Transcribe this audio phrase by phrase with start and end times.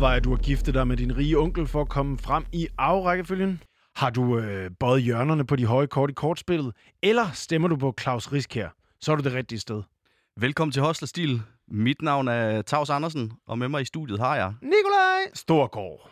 [0.00, 3.62] overvejer du at gifte dig med din rige onkel for at komme frem i afrækkefølgen?
[3.96, 6.74] Har du øh, bøjet hjørnerne på de høje kort i kortspillet?
[7.02, 8.68] Eller stemmer du på Claus Riskær?
[9.00, 9.82] Så er du det rigtige sted.
[10.36, 11.42] Velkommen til Hostler Stil.
[11.68, 14.54] Mit navn er Tavs Andersen, og med mig i studiet har jeg...
[14.62, 16.10] Nikolaj Storgård.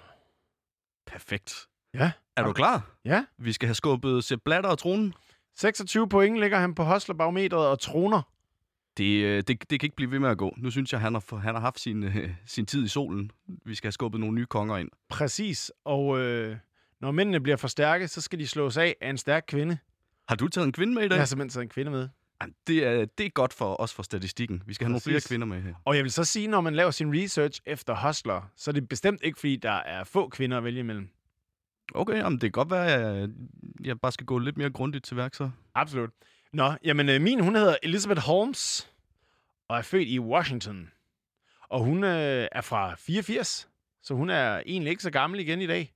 [1.06, 1.66] Perfekt.
[1.94, 2.10] Ja.
[2.36, 2.90] Er du klar?
[3.04, 3.24] Ja.
[3.38, 5.14] Vi skal have skubbet Sepp Blatter og tronen.
[5.56, 8.22] 26 point ligger han på Hostlerbarometeret og troner.
[8.98, 10.54] Det, øh, det, det kan ikke blive ved med at gå.
[10.56, 13.30] Nu synes jeg, han har, han har haft sin, øh, sin tid i solen.
[13.66, 14.88] Vi skal have skubbet nogle nye konger ind.
[15.08, 15.72] Præcis.
[15.84, 16.56] Og øh,
[17.00, 19.78] når mændene bliver for stærke, så skal de slås af af en stærk kvinde.
[20.28, 21.14] Har du taget en kvinde med i dag?
[21.14, 22.08] Jeg har simpelthen taget en kvinde med.
[22.42, 24.62] Jamen, Det er, det er godt for os for statistikken.
[24.66, 25.28] Vi skal have nogle flere Præcis.
[25.28, 25.74] kvinder med her.
[25.84, 28.88] Og jeg vil så sige, når man laver sin research efter hostler, så er det
[28.88, 31.08] bestemt ikke, fordi der er få kvinder at vælge imellem.
[31.94, 33.28] Okay, jamen, det kan godt være, at jeg,
[33.84, 35.50] jeg bare skal gå lidt mere grundigt til værk så.
[35.74, 36.10] Absolut.
[36.52, 38.90] Nå, jamen øh, min, hun hedder Elizabeth Holmes,
[39.68, 40.90] og er født i Washington.
[41.70, 43.68] Og hun øh, er fra 84,
[44.02, 45.94] så hun er egentlig ikke så gammel igen i dag.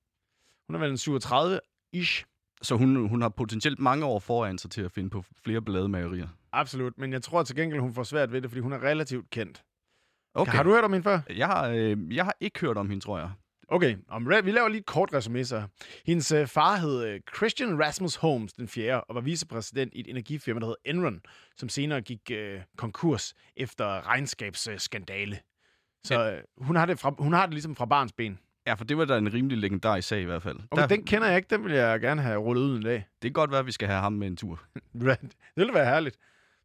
[0.66, 2.24] Hun er vel en 37-ish.
[2.62, 6.28] Så hun, hun har potentielt mange år foran sig til at finde på flere ballademagerier.
[6.52, 9.30] Absolut, men jeg tror til gengæld, hun får svært ved det, fordi hun er relativt
[9.30, 9.64] kendt.
[10.34, 10.52] Okay.
[10.52, 11.20] Har du hørt om hende før?
[11.30, 13.30] Jeg har, øh, jeg har ikke hørt om hende, tror jeg.
[13.72, 15.62] Okay, om, vi laver lige et kort resume så.
[16.06, 19.00] Hendes øh, far hed øh, Christian Rasmus Holmes den 4.
[19.00, 21.20] og var vicepræsident i et energifirma, der hed Enron,
[21.56, 25.38] som senere gik øh, konkurs efter regnskabsskandale.
[26.04, 28.38] Så øh, hun, har det fra, hun har det ligesom fra barns ben.
[28.66, 30.58] Ja, for det var da en rimelig legendarisk sag i hvert fald.
[30.70, 31.48] Okay, den kender jeg ikke.
[31.50, 32.94] Den vil jeg gerne have rullet ud en dag.
[32.94, 34.60] Det kan godt være, at vi skal have ham med en tur.
[35.00, 36.18] det ville være herligt.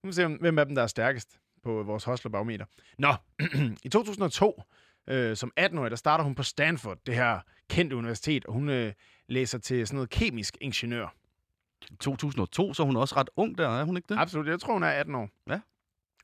[0.03, 2.65] Nu må vi se, hvem af dem, der er stærkest på vores hostlerbarometer.
[2.97, 3.13] Nå,
[3.85, 4.63] i 2002,
[5.07, 7.39] øh, som 18-årig, der starter hun på Stanford, det her
[7.69, 8.93] kendte universitet, og hun øh,
[9.27, 11.13] læser til sådan noget kemisk ingeniør.
[11.99, 14.19] 2002, så er hun også ret ung der, er hun ikke det?
[14.19, 15.29] Absolut, jeg tror, hun er 18 år.
[15.49, 15.59] Ja.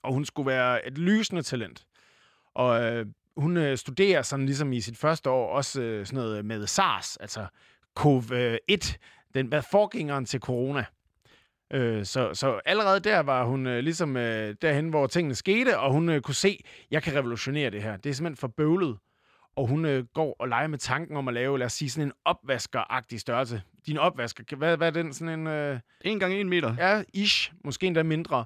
[0.04, 1.86] Og hun skulle være et lysende talent.
[2.54, 3.06] Og øh,
[3.38, 7.18] hun øh, studerer sådan ligesom i sit første år også øh, sådan noget med SARS,
[7.18, 7.48] altså
[8.00, 8.96] COVID-1,
[9.34, 10.86] den hvad forgængeren til corona.
[11.74, 15.92] Øh, så, så allerede der var hun øh, ligesom øh, derhen, hvor tingene skete, og
[15.92, 17.98] hun øh, kunne se, jeg kan revolutionere det her.
[17.98, 18.98] Det er simpelthen for bøvlet.
[19.56, 22.08] Og hun øh, går og leger med tanken om at lave, lad os sige, sådan
[22.08, 23.62] en opvaskeragtig størrelse.
[23.88, 25.14] Din opvasker, hvad, hvad er den?
[25.14, 25.48] Sådan en...
[25.48, 26.76] Øh, En gang en meter.
[26.78, 27.54] Ja, ish.
[27.64, 28.46] Måske endda mindre.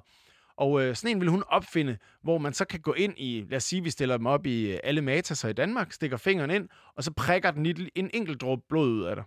[0.56, 3.56] Og øh, sådan en vil hun opfinde, hvor man så kan gå ind i, lad
[3.56, 6.68] os sige, vi stiller dem op i øh, alle matasser i Danmark, stikker fingeren ind,
[6.96, 9.24] og så prikker den en enkelt dråbe blod ud af dig.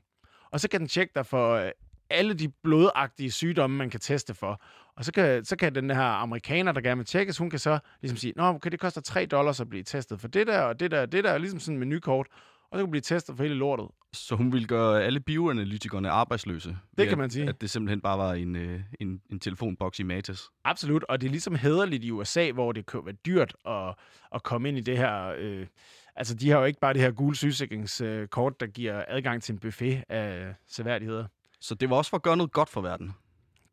[0.51, 1.72] Og så kan den tjekke dig for øh,
[2.12, 4.62] alle de blodagtige sygdomme, man kan teste for.
[4.96, 7.80] Og så kan, så kan den her amerikaner, der gerne vil tjekkes, hun kan så
[8.02, 10.80] ligesom sige, Nå, okay, det koster 3 dollars at blive testet for det der, og
[10.80, 12.28] det der, og det der, ligesom sådan en menukort.
[12.72, 13.88] Og så kan blive testet for hele lortet.
[14.14, 16.78] Så hun ville gøre alle bioanalytikerne arbejdsløse.
[16.98, 17.50] ved kan man sige.
[17.50, 20.50] At det simpelthen bare var en, øh, en, en telefonboks i Matas.
[20.64, 23.96] Absolut, og det er ligesom hederligt i USA, hvor det kan være dyrt at,
[24.36, 25.34] at komme ind i det her...
[25.38, 25.68] Øh,
[26.16, 29.60] altså, de har jo ikke bare det her gule sygesikringskort, der giver adgang til en
[29.60, 31.26] buffet af seværdigheder.
[31.62, 33.12] Så det var også for at gøre noget godt for verden.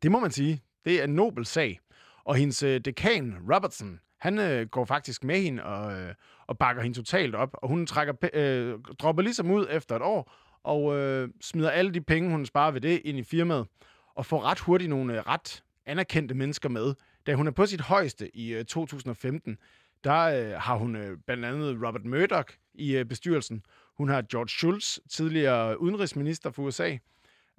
[0.01, 0.61] Det må man sige.
[0.85, 1.79] Det er en nobel sag.
[2.23, 6.13] Og hendes øh, dekan, Robertson, han øh, går faktisk med hende og, øh,
[6.47, 7.49] og bakker hende totalt op.
[7.53, 10.33] Og hun trækker, øh, dropper ligesom ud efter et år,
[10.63, 13.67] og øh, smider alle de penge, hun sparer ved det, ind i firmaet.
[14.15, 16.93] Og får ret hurtigt nogle øh, ret anerkendte mennesker med.
[17.27, 19.57] Da hun er på sit højeste i øh, 2015,
[20.03, 23.63] der øh, har hun øh, blandt andet Robert Murdoch i øh, bestyrelsen.
[23.97, 26.97] Hun har George Shultz, tidligere udenrigsminister for USA.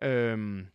[0.03, 0.67] Øhm,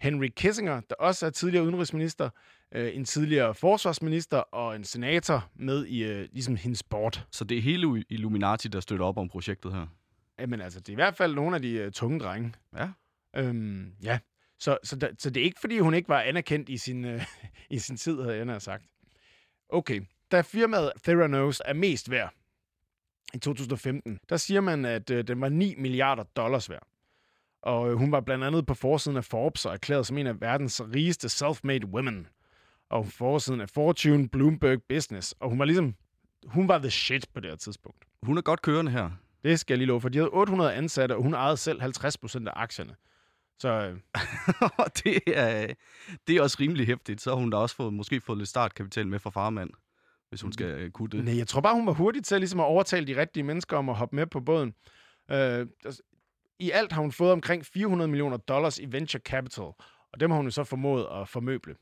[0.00, 2.30] Henry Kissinger, der også er tidligere udenrigsminister,
[2.74, 7.26] øh, en tidligere forsvarsminister og en senator med i øh, ligesom hendes board.
[7.32, 9.86] Så det er hele Illuminati, der støtter op om projektet her.
[10.38, 12.54] Jamen altså, det er i hvert fald nogle af de øh, tunge drenge.
[12.76, 12.88] Ja.
[13.36, 14.18] Øhm, ja,
[14.58, 17.26] så, så, der, så det er ikke, fordi hun ikke var anerkendt i sin, øh,
[17.70, 18.84] i sin tid, havde jeg nær sagt.
[19.68, 22.34] Okay, da firmaet Theranos er mest værd
[23.34, 26.86] i 2015, der siger man, at øh, den var 9 milliarder dollars værd.
[27.62, 30.40] Og øh, hun var blandt andet på forsiden af Forbes og erklæret som en af
[30.40, 32.26] verdens rigeste self-made women.
[32.90, 35.34] Og forsiden af Fortune, Bloomberg Business.
[35.40, 35.94] Og hun var ligesom,
[36.46, 38.04] hun var the shit på det her tidspunkt.
[38.22, 39.10] Hun er godt kørende her.
[39.44, 42.46] Det skal jeg lige love, for de havde 800 ansatte, og hun ejede selv 50%
[42.46, 42.94] af aktierne.
[43.58, 43.96] Så øh,
[45.04, 45.74] det, er,
[46.26, 47.20] det er også rimelig hæftigt.
[47.20, 49.70] Så har hun da også fået, måske fået lidt startkapital med fra farmand,
[50.28, 51.24] hvis hun skal øh, kunne det.
[51.24, 53.88] nej, jeg tror bare, hun var hurtig til ligesom at overtale de rigtige mennesker om
[53.88, 54.74] at hoppe med på båden.
[55.30, 56.02] Øh, altså,
[56.58, 59.64] I alt har hun fået omkring 400 millioner dollars i venture capital,
[60.12, 61.74] og dem har hun jo så formået at formøble.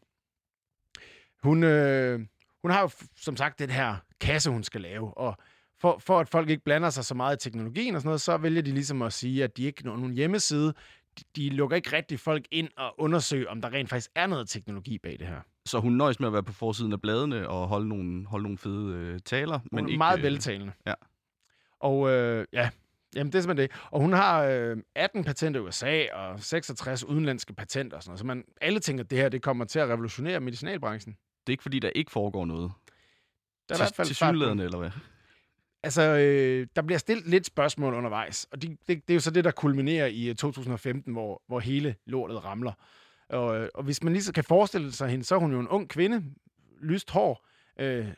[1.42, 2.20] Hun, øh,
[2.62, 5.36] hun har jo som sagt den her kasse, hun skal lave, og
[5.80, 8.36] for, for at folk ikke blander sig så meget i teknologien og sådan noget, så
[8.36, 10.74] vælger de ligesom at sige, at de ikke har nogen hjemmeside.
[11.18, 14.48] De, de lukker ikke rigtig folk ind og undersøger, om der rent faktisk er noget
[14.48, 15.40] teknologi bag det her.
[15.66, 18.58] Så hun nøjes med at være på forsiden af bladene og holde nogle, holde nogle
[18.58, 19.58] fede øh, taler.
[19.58, 20.72] Men Men ikke, meget øh, veltalende.
[20.86, 20.94] ja.
[21.80, 22.70] Og øh, ja,
[23.14, 23.76] jamen det er simpelthen det.
[23.90, 28.18] Og hun har øh, 18 patenter i USA og 66 udenlandske patenter og sådan noget.
[28.18, 31.12] Så man, alle tænker, at det her det kommer til at revolutionere medicinalbranchen.
[31.12, 32.72] Det er ikke, fordi der ikke foregår noget.
[33.68, 34.90] Der er i hvert fald til synlædende, eller hvad?
[35.82, 39.30] Altså, øh, der bliver stillet lidt spørgsmål undervejs, og det, det, det er jo så
[39.30, 42.72] det, der kulminerer i øh, 2015, hvor, hvor hele lortet ramler.
[43.28, 45.60] Og, øh, og hvis man lige så kan forestille sig hende, så er hun jo
[45.60, 46.24] en ung kvinde,
[46.80, 47.46] lyst hår,
[47.80, 48.08] øh,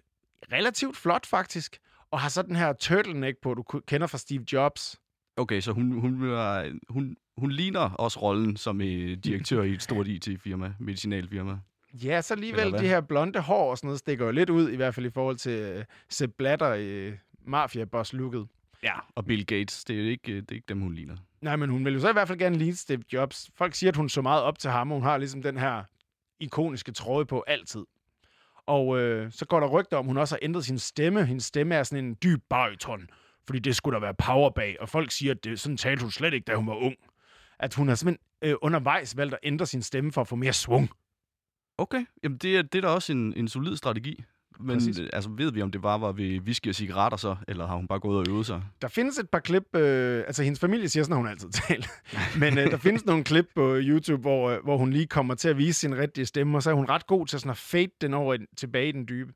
[0.53, 1.79] relativt flot faktisk,
[2.11, 5.01] og har så den her turtleneck på, du kender fra Steve Jobs.
[5.37, 9.83] Okay, så hun, hun, er, hun, hun ligner også rollen som øh, direktør i et
[9.83, 11.59] stort IT-firma, medicinalfirma.
[11.95, 14.77] Ja, så alligevel det her blonde hår og sådan noget stikker jo lidt ud, i
[14.77, 17.13] hvert fald i forhold til øh, Sepp Blatter i
[17.47, 18.47] mafia-boss-looket.
[18.83, 18.93] Ja.
[19.15, 21.17] Og Bill Gates, det er jo ikke, øh, det er ikke dem, hun ligner.
[21.43, 23.51] Nej, men hun vil jo så i hvert fald gerne ligne Steve Jobs.
[23.57, 25.85] Folk siger, at hun så meget op til ham, og hun har ligesom den her
[26.41, 27.85] ikoniske tråd på altid.
[28.69, 31.27] Og øh, så går der rygter om, at hun også har ændret sin stemme.
[31.27, 33.09] Hendes stemme er sådan en dyb bariton,
[33.47, 34.77] fordi det skulle der være power bag.
[34.81, 36.95] Og folk siger, at det, sådan talte hun slet ikke, da hun var ung.
[37.59, 40.53] At hun har simpelthen øh, undervejs valgt at ændre sin stemme for at få mere
[40.53, 40.91] svung.
[41.79, 44.25] Okay, jamen det er, det er da også en, en solid strategi.
[44.61, 44.99] Men Præcis.
[44.99, 47.77] øh, altså, ved vi, om det bare var ved whisky og cigaretter så, eller har
[47.77, 48.63] hun bare gået og øvet sig?
[48.83, 51.87] Der findes et par klip, øh, altså hendes familie siger sådan, at hun altid taler.
[52.39, 55.49] Men øh, der findes nogle klip på YouTube, hvor, øh, hvor hun lige kommer til
[55.49, 57.91] at vise sin rigtige stemme, og så er hun ret god til sådan at fade
[58.01, 59.33] den over i, tilbage i den dybe.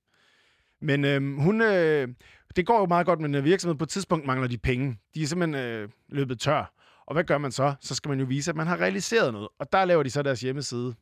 [0.83, 2.09] Men øh, hun, øh,
[2.57, 3.79] det går jo meget godt med den her virksomhed.
[3.79, 4.99] På et tidspunkt mangler de penge.
[5.15, 6.73] De er simpelthen øh, løbet tør.
[7.07, 7.75] Og hvad gør man så?
[7.81, 9.49] Så skal man jo vise, at man har realiseret noget.
[9.59, 10.95] Og der laver de så deres hjemmeside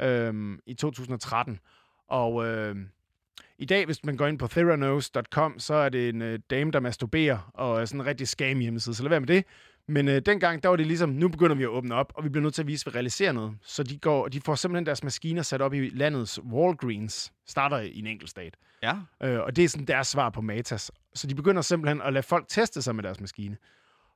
[0.00, 1.58] øh, i 2013.
[2.08, 2.76] Og øh,
[3.58, 6.80] i dag, hvis man går ind på theranos.com, så er det en øh, dame, der
[6.80, 9.44] masturberer, og er sådan en rigtig scam hjemmeside, så lad være med det.
[9.88, 12.28] Men øh, dengang, der var det ligesom, nu begynder vi at åbne op, og vi
[12.28, 13.52] bliver nødt til at vise, at vi realiserer noget.
[13.62, 17.98] Så de, går, de får simpelthen deres maskiner sat op i landets Walgreens, starter i
[17.98, 18.56] en enkelt stat.
[18.82, 18.94] Ja.
[19.22, 20.90] Øh, og det er sådan deres svar på Matas.
[21.14, 23.56] Så de begynder simpelthen at lade folk teste sig med deres maskine.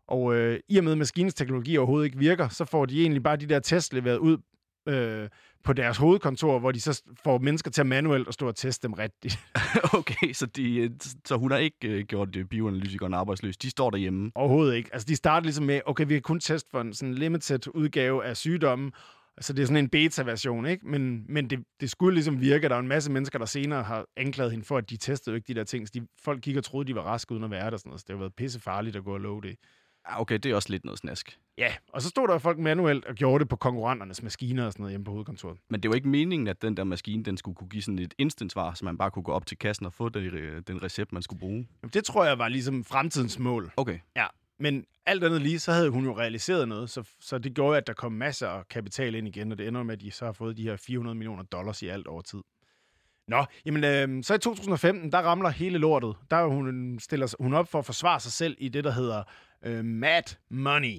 [0.09, 3.23] Og øh, i og med, at maskinens teknologi overhovedet ikke virker, så får de egentlig
[3.23, 4.39] bare de der tests leveret ud
[4.89, 5.29] øh,
[5.65, 8.89] på deres hovedkontor, hvor de så får mennesker til at manuelt at stå og teste
[8.89, 9.39] dem rigtigt.
[9.99, 10.91] Okay, så, de, øh,
[11.25, 13.57] så hun har ikke øh, gjort øh, bioanalytikeren arbejdsløs.
[13.57, 14.31] De står derhjemme.
[14.35, 14.91] Overhovedet ikke.
[14.93, 18.25] Altså, de starter ligesom med, okay, vi kan kun teste for en sådan limited udgave
[18.25, 18.93] af sygdommen,
[19.41, 20.89] så det er sådan en beta-version, ikke?
[20.89, 22.69] Men, men det, det skulle ligesom virke.
[22.69, 25.37] Der er en masse mennesker, der senere har anklaget hende for, at de testede jo
[25.37, 25.89] ikke de der ting.
[25.89, 27.77] Så de, folk kigger og troede, de var raske uden at være der.
[27.77, 28.01] Sådan noget.
[28.01, 29.57] Så det har været pissefarligt at gå og love det.
[30.09, 31.39] Ja, okay, det er også lidt noget snask.
[31.59, 34.83] Ja, og så stod der folk manuelt og gjorde det på konkurrenternes maskiner og sådan
[34.83, 35.59] noget hjemme på hovedkontoret.
[35.71, 38.15] Men det var ikke meningen, at den der maskine, den skulle kunne give sådan et
[38.19, 41.13] instant-svar, så man bare kunne gå op til kassen og få det, øh, den recept,
[41.13, 41.69] man skulle bruge.
[41.83, 43.73] Jamen, det tror jeg var ligesom fremtidens mål.
[43.77, 43.99] Okay.
[44.17, 44.27] Ja,
[44.59, 47.87] men alt andet lige, så havde hun jo realiseret noget, så, så det gjorde, at
[47.87, 50.33] der kom masser af kapital ind igen, og det ender med, at de så har
[50.33, 52.41] fået de her 400 millioner dollars i alt over tid.
[53.29, 56.15] Nå, jamen øh, så i 2015, der ramler hele lortet.
[56.31, 58.91] Der er hun, stiller sig- hun op for at forsvare sig selv i det, der
[58.93, 59.23] hedder
[59.65, 60.99] øh, Mad Money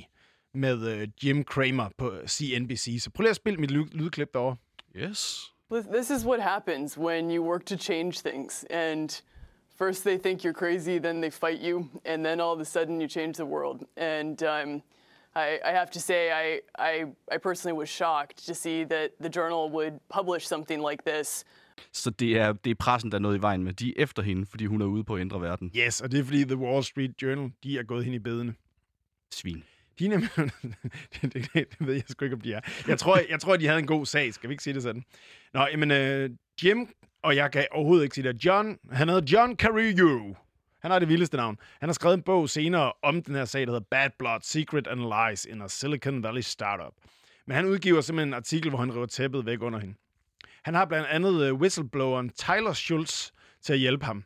[0.53, 2.97] med øh, Jim Cramer på CNBC.
[3.03, 4.55] Så prøv lige at spille mit lyd- lydklip derovre.
[4.95, 5.49] Yes.
[5.93, 8.65] This is what happens when you work to change things.
[8.69, 9.09] And
[9.77, 13.01] first they think you're crazy, then they fight you, and then all of a sudden
[13.01, 13.81] you change the world.
[13.97, 14.81] And um,
[15.35, 19.29] I, I have to say, I, I, I personally was shocked to see that the
[19.39, 21.43] journal would publish something like this.
[21.91, 23.73] Så det er, det er pressen, der er noget i vejen med.
[23.73, 25.71] De er efter hende, fordi hun er ude på at ændre verden.
[25.77, 28.53] Yes, og det er fordi The Wall Street Journal, de er gået hende i bedene.
[29.33, 29.63] Svin.
[29.99, 32.59] De det, det, det, ved jeg sgu ikke, om de er.
[32.87, 34.33] Jeg tror, jeg tror, de havde en god sag.
[34.33, 35.03] Skal vi ikke sige det sådan?
[35.53, 36.29] Nå, jamen, øh,
[36.63, 36.87] Jim,
[37.23, 38.45] og jeg kan overhovedet ikke sige det.
[38.45, 40.33] John, han hedder John Carillo.
[40.81, 41.57] Han har det vildeste navn.
[41.79, 44.87] Han har skrevet en bog senere om den her sag, der hedder Bad Blood, Secret
[44.87, 46.93] and Lies in a Silicon Valley Startup.
[47.47, 49.95] Men han udgiver simpelthen en artikel, hvor han river tæppet væk under hende.
[50.63, 54.23] Han har blandt andet øh, whistlebloweren Tyler Schultz til at hjælpe ham.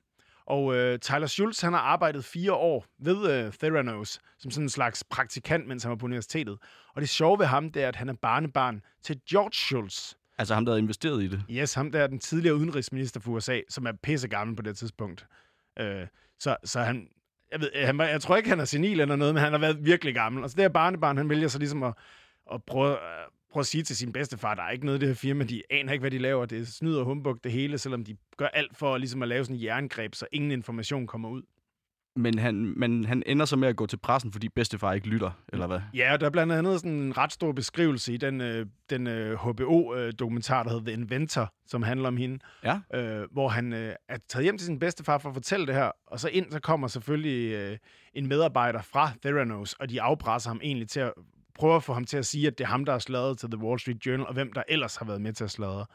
[0.48, 4.70] Og øh, Tyler Schultz, han har arbejdet fire år ved øh, Theranos, som sådan en
[4.70, 6.58] slags praktikant, mens han var på universitetet.
[6.96, 10.14] Og det sjove ved ham, det er, at han er barnebarn til George Schultz.
[10.38, 11.44] Altså ham, der havde investeret i det.
[11.50, 14.78] Yes, ham der er den tidligere udenrigsminister for USA, som er pisse gammel på det
[14.78, 15.26] tidspunkt.
[15.80, 16.08] Øh,
[16.40, 17.08] så, så han,
[17.52, 19.86] jeg, ved, han, jeg tror ikke, han er senil eller noget, men han har været
[19.86, 20.44] virkelig gammel.
[20.44, 21.94] Og så det her barnebarn, han vælger så ligesom at,
[22.54, 23.26] at prøve, øh,
[23.58, 25.62] prøve at sige til sin bedstefar, der er ikke noget i det her firma, de
[25.70, 26.46] aner ikke, hvad de laver.
[26.46, 29.46] Det er snyd og humbug det hele, selvom de gør alt for ligesom at lave
[29.46, 31.42] sådan en jerngreb, så ingen information kommer ud.
[32.16, 35.32] Men han, men han ender så med at gå til pressen, fordi bedstefar ikke lytter,
[35.54, 35.80] eller hvad?
[35.94, 39.08] Ja, og der er blandt andet sådan en ret stor beskrivelse i den, øh, den
[39.08, 42.80] øh, HBO-dokumentar, der hedder The Inventor, som handler om hende, Ja.
[42.94, 45.92] øh, hvor han øh, er taget hjem til sin bedstefar for at fortælle det her,
[46.08, 47.78] og så ind så kommer selvfølgelig øh,
[48.14, 51.14] en medarbejder fra Theranos, og de afpresser ham egentlig til at
[51.58, 53.50] prøve at få ham til at sige, at det er ham, der har sladret til
[53.52, 55.86] The Wall Street Journal, og hvem der ellers har været med til at sladre.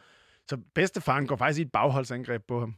[0.48, 2.74] Så bedstefaren går faktisk i et bagholdsangreb på ham.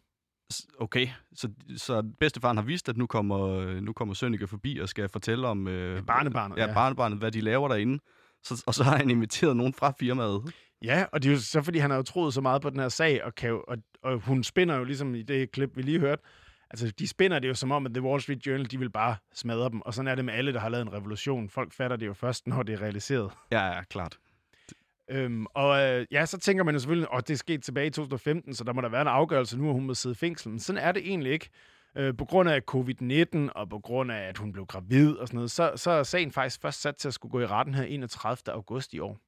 [0.78, 5.08] Okay, så, så bedstefaren har vist, at nu kommer, nu kommer Sønneke forbi og skal
[5.08, 5.68] fortælle om...
[5.68, 6.74] Øh, barnebarnet, Ja, ja.
[6.74, 7.98] barnebarnet, hvad de laver derinde.
[8.42, 10.42] Så, og så har han inviteret nogen fra firmaet.
[10.82, 12.78] Ja, og det er jo så, fordi han har jo troet så meget på den
[12.80, 15.82] her sag, og, kan jo, og, og hun spinder jo ligesom i det klip, vi
[15.82, 16.22] lige hørte,
[16.74, 19.16] altså de spinder det jo som om, at The Wall Street Journal, de vil bare
[19.34, 21.48] smadre dem, og sådan er det med alle, der har lavet en revolution.
[21.48, 23.30] Folk fatter det jo først, når det er realiseret.
[23.52, 24.18] Ja, ja, klart.
[25.10, 27.90] Øhm, og øh, ja, så tænker man jo selvfølgelig, at det er sket tilbage i
[27.90, 30.50] 2015, så der må der være en afgørelse nu, at hun må sidde i fængsel.
[30.50, 31.50] Men sådan er det egentlig ikke.
[31.96, 35.36] Øh, på grund af covid-19, og på grund af, at hun blev gravid og sådan
[35.36, 37.84] noget, så, så er sagen faktisk først sat til at skulle gå i retten her
[37.84, 38.54] 31.
[38.54, 39.18] august i år.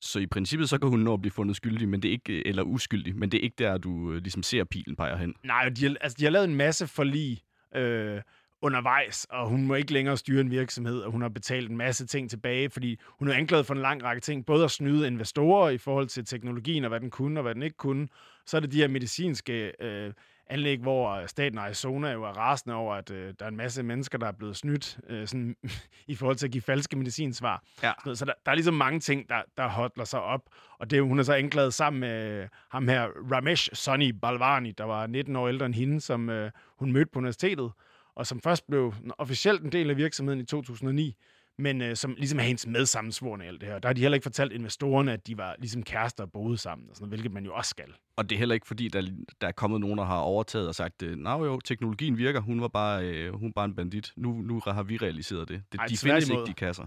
[0.00, 2.46] Så i princippet, så kan hun nå at blive fundet skyldig, men det er ikke,
[2.46, 5.34] eller uskyldig, men det er ikke der, du øh, ligesom ser pilen peger hen.
[5.44, 7.42] Nej, de har, altså, de har lavet en masse forlig
[7.74, 8.20] øh,
[8.62, 12.06] undervejs, og hun må ikke længere styre en virksomhed, og hun har betalt en masse
[12.06, 15.70] ting tilbage, fordi hun er anklaget for en lang række ting, både at snyde investorer
[15.70, 18.08] i forhold til teknologien, og hvad den kunne, og hvad den ikke kunne.
[18.46, 20.12] Så er det de her medicinske øh,
[20.50, 24.18] anlæg, hvor staten Arizona jo er rasende over, at øh, der er en masse mennesker,
[24.18, 25.56] der er blevet snydt øh, sådan,
[26.06, 27.62] i forhold til at give falske medicinsvar.
[27.82, 27.92] Ja.
[28.14, 30.42] Så, der, der er ligesom mange ting, der, der hotler sig op.
[30.78, 35.06] Og det, hun er så anklaget sammen med ham her, Ramesh Sonny Balvani, der var
[35.06, 37.72] 19 år ældre end hende, som øh, hun mødte på universitetet,
[38.14, 41.16] og som først blev officielt en del af virksomheden i 2009,
[41.60, 43.78] men øh, som ligesom er hendes medsammensvorene i alt det her.
[43.78, 46.90] Der har de heller ikke fortalt investorerne, at de var ligesom kærester og boede sammen,
[46.90, 47.92] og sådan noget, hvilket man jo også skal.
[48.16, 49.02] Og det er heller ikke, fordi der,
[49.40, 52.60] der er kommet nogen, der har overtaget og sagt, øh, nej jo, teknologien virker, hun
[52.60, 54.12] var bare, øh, hun var bare en bandit.
[54.16, 55.62] Nu, nu har vi realiseret det.
[55.72, 56.86] det Ej, de findes ikke, de kasser.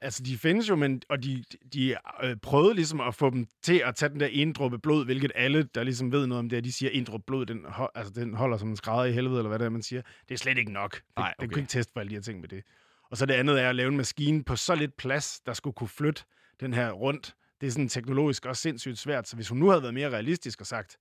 [0.00, 3.82] Altså, de findes jo, men, og de, de øh, prøvede ligesom at få dem til
[3.84, 6.56] at tage den der ene dråbe blod, hvilket alle, der ligesom ved noget om det,
[6.56, 9.12] her, de siger, en dråbe blod, den, ho- altså, den holder som en skrædder i
[9.12, 10.02] helvede, eller hvad det er, man siger.
[10.28, 10.94] Det er slet ikke nok.
[10.94, 11.54] Det, Nej, Den okay.
[11.54, 12.62] kunne ikke teste for alle de her ting med det.
[13.10, 15.74] Og så det andet er at lave en maskine på så lidt plads, der skulle
[15.74, 16.22] kunne flytte
[16.60, 17.34] den her rundt.
[17.60, 20.60] Det er sådan teknologisk også sindssygt svært, så hvis hun nu havde været mere realistisk
[20.60, 20.96] og sagt,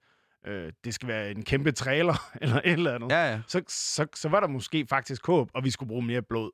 [0.48, 3.42] øh, det skal være en kæmpe trailer, eller et eller andet, Ja, ja.
[3.48, 6.52] så, så, så var der måske faktisk håb, og vi skulle bruge mere blod.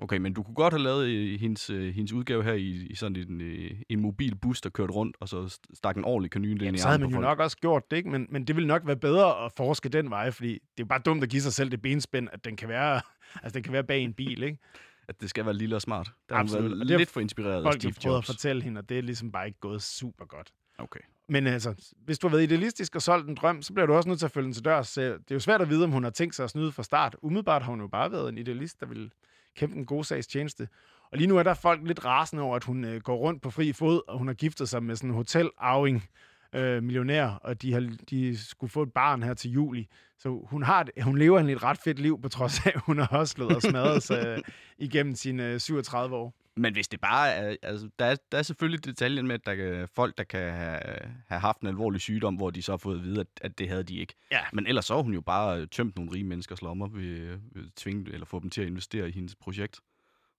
[0.00, 2.94] Okay, men du kunne godt have lavet øh, hendes, øh, hendes udgave her i, i
[2.94, 6.30] sådan en, øh, en mobil bus, der kørte rundt, og så st- stak en ordentlig
[6.30, 7.24] kanyle ind i så havde man jo folk.
[7.24, 8.10] nok også gjort det, ikke?
[8.10, 11.00] Men, men det ville nok være bedre at forske den vej, fordi det er bare
[11.04, 13.00] dumt at give sig selv det benspænd, at den kan være,
[13.42, 14.58] altså, den kan være bag en bil, ikke?
[15.08, 16.10] At det skal være lille og smart.
[16.28, 18.26] Der har Absolut, været har lidt for inspireret af Folk har Steve prøvet at Jobs.
[18.26, 20.52] fortælle hende, og det er ligesom bare ikke gået super godt.
[20.78, 21.00] Okay.
[21.28, 24.08] Men altså, hvis du har været idealistisk og solgt en drøm, så bliver du også
[24.08, 24.88] nødt til at følge den til dørs.
[24.88, 26.82] Så Det er jo svært at vide, om hun har tænkt sig at snyde fra
[26.82, 27.16] start.
[27.22, 29.12] Umiddelbart har hun jo bare været en idealist, der vil
[29.56, 30.68] kæmpe en god sags tjeneste.
[31.12, 33.50] Og lige nu er der folk lidt rasende over, at hun øh, går rundt på
[33.50, 36.08] fri fod, og hun har giftet sig med sådan en hotelarving
[36.52, 39.88] øh, millionær, og de, har, de skulle få et barn her til juli.
[40.18, 42.80] Så hun, har, et- hun lever egentlig et ret fedt liv, på trods af, at
[42.86, 44.38] hun har hostlet og smadret sig øh,
[44.78, 46.34] igennem sine øh, 37 år.
[46.56, 47.56] Men hvis det bare er...
[47.62, 50.80] Altså, der, er, der er selvfølgelig detaljen med, at der er folk, der kan have,
[51.28, 53.68] have haft en alvorlig sygdom, hvor de så har fået at vide, at, at det
[53.68, 54.14] havde de ikke.
[54.32, 54.40] Ja.
[54.52, 58.12] Men ellers så har hun jo bare tømt nogle rige menneskers lommer ved, ved tvinge
[58.12, 59.80] eller få dem til at investere i hendes projekt.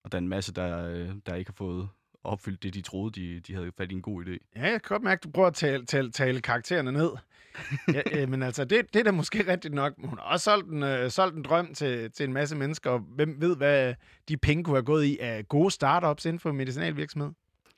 [0.04, 1.88] Og der er en masse, der, øh, der ikke har fået
[2.24, 4.36] opfyldt det, de troede, de, de havde fat i en god idé.
[4.56, 7.10] Ja, jeg kan godt mærke, at du prøver at tale, tale, tale karaktererne ned.
[7.94, 9.92] ja, øh, men altså, det, det er da måske rigtigt nok.
[9.98, 12.98] Hun har også solgt en, øh, solgt en drøm til, til en masse mennesker, og
[12.98, 13.94] hvem ved, hvad
[14.28, 17.30] de penge kunne have gået i af gode startups inden for medicinalvirksomhed?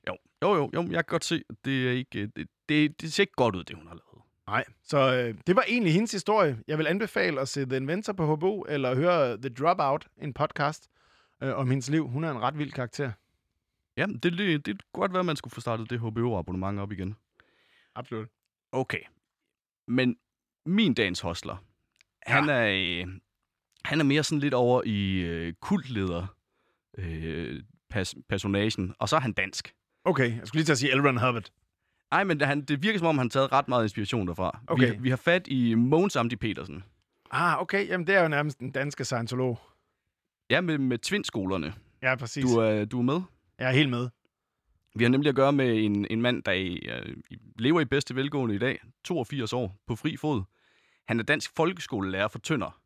[0.09, 3.13] Jo, jo, jo, jo jeg kan godt se, at det, er ikke, det, det, det
[3.13, 4.23] ser ikke godt ud, det hun har lavet.
[4.47, 4.65] Nej.
[4.83, 6.59] Så øh, det var egentlig hendes historie.
[6.69, 10.89] Jeg vil anbefale at se The Inventor på HBO, eller høre The Dropout, en podcast
[11.43, 12.09] øh, om hendes liv.
[12.09, 13.13] Hun er en ret vild karakter.
[13.97, 16.93] Ja, det, det, det kunne godt være, at man skulle få startet det HBO-abonnement op
[16.93, 17.17] igen.
[17.95, 18.29] Absolut.
[18.73, 19.01] Okay.
[19.89, 20.17] Men
[20.67, 21.57] min dagens hostler,
[22.29, 22.33] ja.
[22.33, 23.07] han, er, øh,
[23.85, 26.27] han er mere sådan lidt over i øh, kultleder
[26.99, 29.75] øh, pas, personagen, og så er han dansk.
[30.05, 31.01] Okay, jeg skulle lige til at sige L.
[31.01, 31.51] Ron Hubbard.
[32.11, 34.61] Nej, men det, han, det virker som om, han har taget ret meget inspiration derfra.
[34.67, 34.91] Okay.
[34.91, 36.85] Vi, vi har fat i Mogens Amdi Petersen.
[37.31, 37.89] Ah, okay.
[37.89, 39.61] Jamen, det er jo nærmest den danske scientolog.
[40.51, 41.75] Ja, med, med tvindskolerne.
[42.03, 42.45] Ja, præcis.
[42.45, 43.21] Du, er, du er med?
[43.63, 44.09] Jeg er helt med.
[44.95, 46.53] Vi har nemlig at gøre med en, en mand, der
[46.89, 47.17] øh,
[47.59, 50.43] lever i bedste velgående i dag, 82 år, på fri fod.
[51.09, 52.81] Han er dansk folkeskolelærer for Tønder.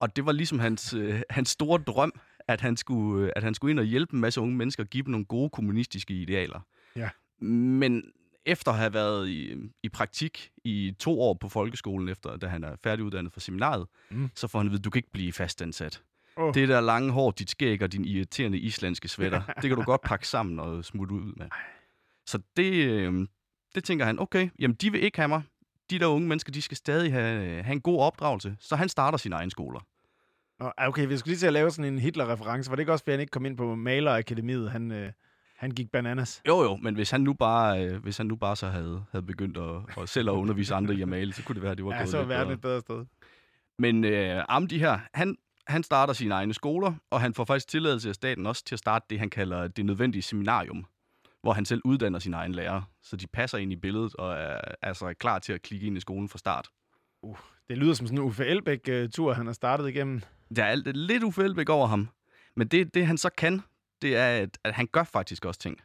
[0.00, 2.12] Og det var ligesom hans, øh, hans store drøm,
[2.48, 4.90] at han, skulle, øh, at han skulle ind og hjælpe en masse unge mennesker og
[4.90, 6.60] give dem nogle gode kommunistiske idealer.
[6.96, 7.10] Ja.
[7.44, 8.04] Men
[8.44, 12.64] efter at have været i, i praktik i to år på folkeskolen, efter da han
[12.64, 14.30] er færdiguddannet fra seminaret, Mm.
[14.34, 16.02] så får han at vide, du kan ikke blive fastansat.
[16.36, 16.54] Åh.
[16.54, 20.00] Det der lange hår, dit skæg og din irriterende islandske sweater, det kan du godt
[20.00, 21.46] pakke sammen og smutte ud med.
[22.26, 23.26] Så det, øh,
[23.74, 25.42] det tænker han, okay, jamen de vil ikke have mig.
[25.90, 28.56] De der unge mennesker, de skal stadig have, have en god opdragelse.
[28.60, 29.80] Så han starter sine egne skoler.
[30.78, 32.70] Okay, vi skulle lige til at lave sådan en Hitler-reference.
[32.70, 34.70] Var det ikke også, fordi han ikke kom ind på Malerakademiet?
[34.70, 35.12] Han, øh,
[35.56, 36.42] Han gik bananas.
[36.48, 39.26] Jo, jo, men hvis han nu bare, øh, hvis han nu bare så havde, havde
[39.26, 41.78] begyndt at, at selv at undervise andre i at male, så kunne det være, at
[41.78, 42.54] det var Ja, gået så var lidt verden bedre.
[42.54, 43.06] et bedre sted.
[43.78, 45.36] Men øh, Amdi her, han,
[45.66, 48.78] han starter sine egne skoler, og han får faktisk tilladelse af staten også til at
[48.78, 50.86] starte det, han kalder det nødvendige seminarium,
[51.42, 54.60] hvor han selv uddanner sine egne lærere, så de passer ind i billedet og er
[54.82, 56.68] altså klar til at klikke ind i skolen fra start.
[57.68, 60.22] Det lyder som sådan en Uffe Elbæk-tur, han har startet igennem.
[60.56, 62.08] Der er alt, lidt Uffe Elbæk over ham,
[62.56, 63.62] men det, det han så kan,
[64.02, 65.80] det er, at, at han gør faktisk også ting.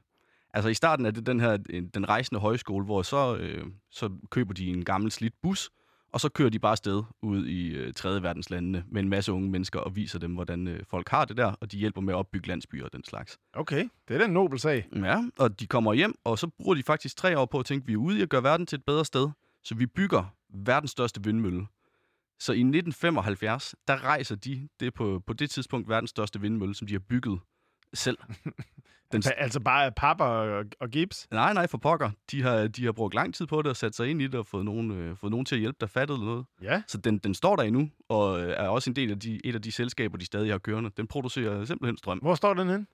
[0.53, 4.09] Altså i starten er det den her en- den rejsende højskole, hvor så, øh, så
[4.29, 5.69] køber de en gammel slidt bus,
[6.11, 9.49] og så kører de bare afsted ud i øh, tredje verdenslandene med en masse unge
[9.49, 12.17] mennesker og viser dem, hvordan øh, folk har det der, og de hjælper med at
[12.17, 13.37] opbygge landsbyer og den slags.
[13.53, 14.87] Okay, det er da en nobel sag.
[14.95, 17.87] Ja, og de kommer hjem, og så bruger de faktisk tre år på at tænke,
[17.87, 19.29] vi er ude i at gøre verden til et bedre sted,
[19.63, 21.67] så vi bygger verdens største vindmølle.
[22.39, 26.87] Så i 1975, der rejser de det på, på det tidspunkt verdens største vindmølle, som
[26.87, 27.39] de har bygget
[27.93, 28.17] selv.
[29.11, 31.27] Den, Pa- Altså bare papper og, og gips.
[31.31, 32.11] nej, nej, for pokker.
[32.31, 34.35] De har, de har brugt lang tid på det og sat sig ind i det
[34.35, 36.45] og fået nogen, øh, fået nogen til at hjælpe, der fattede noget.
[36.61, 39.39] Ja, Så den, den står der endnu, og øh, er også en del af de,
[39.45, 40.89] et af de selskaber, de stadig har kørende.
[40.97, 42.17] Den producerer simpelthen strøm.
[42.17, 42.87] hvor står den hen?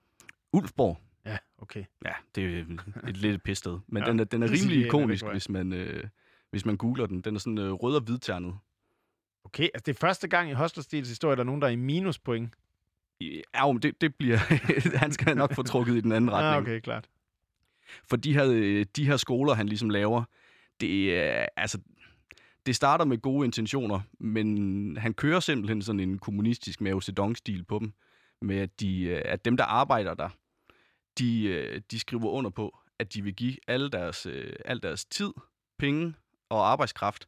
[0.53, 1.83] Ulfborg, Ja, okay.
[2.05, 2.63] Ja, det er
[3.09, 3.79] et lidt pissted.
[3.87, 6.03] Men Ja, den er, den er rimelig ikonisk, hvis man, øh,
[6.51, 7.21] hvis man googler den.
[7.21, 8.55] Den er sådan øh, rød og hvidternet.
[9.45, 11.75] Okay, altså det er første gang i Hostelstils historie, der er nogen, der er i
[11.75, 12.53] minuspoint.
[13.55, 14.37] Ja, men det, det bliver...
[15.03, 16.55] han skal nok få trukket i den anden retning.
[16.55, 17.09] Ah, okay, klart.
[18.09, 20.23] For de her, øh, de her skoler, han ligesom laver,
[20.81, 21.45] det er...
[21.57, 21.79] Altså,
[22.65, 27.79] det starter med gode intentioner, men han kører simpelthen sådan en kommunistisk Mao Zedong-stil på
[27.79, 27.93] dem,
[28.41, 30.29] med at, de, øh, at dem, der arbejder der,
[31.17, 35.05] de, øh, de skriver under på, at de vil give alle deres, øh, al deres
[35.05, 35.33] tid,
[35.79, 36.13] penge
[36.49, 37.27] og arbejdskraft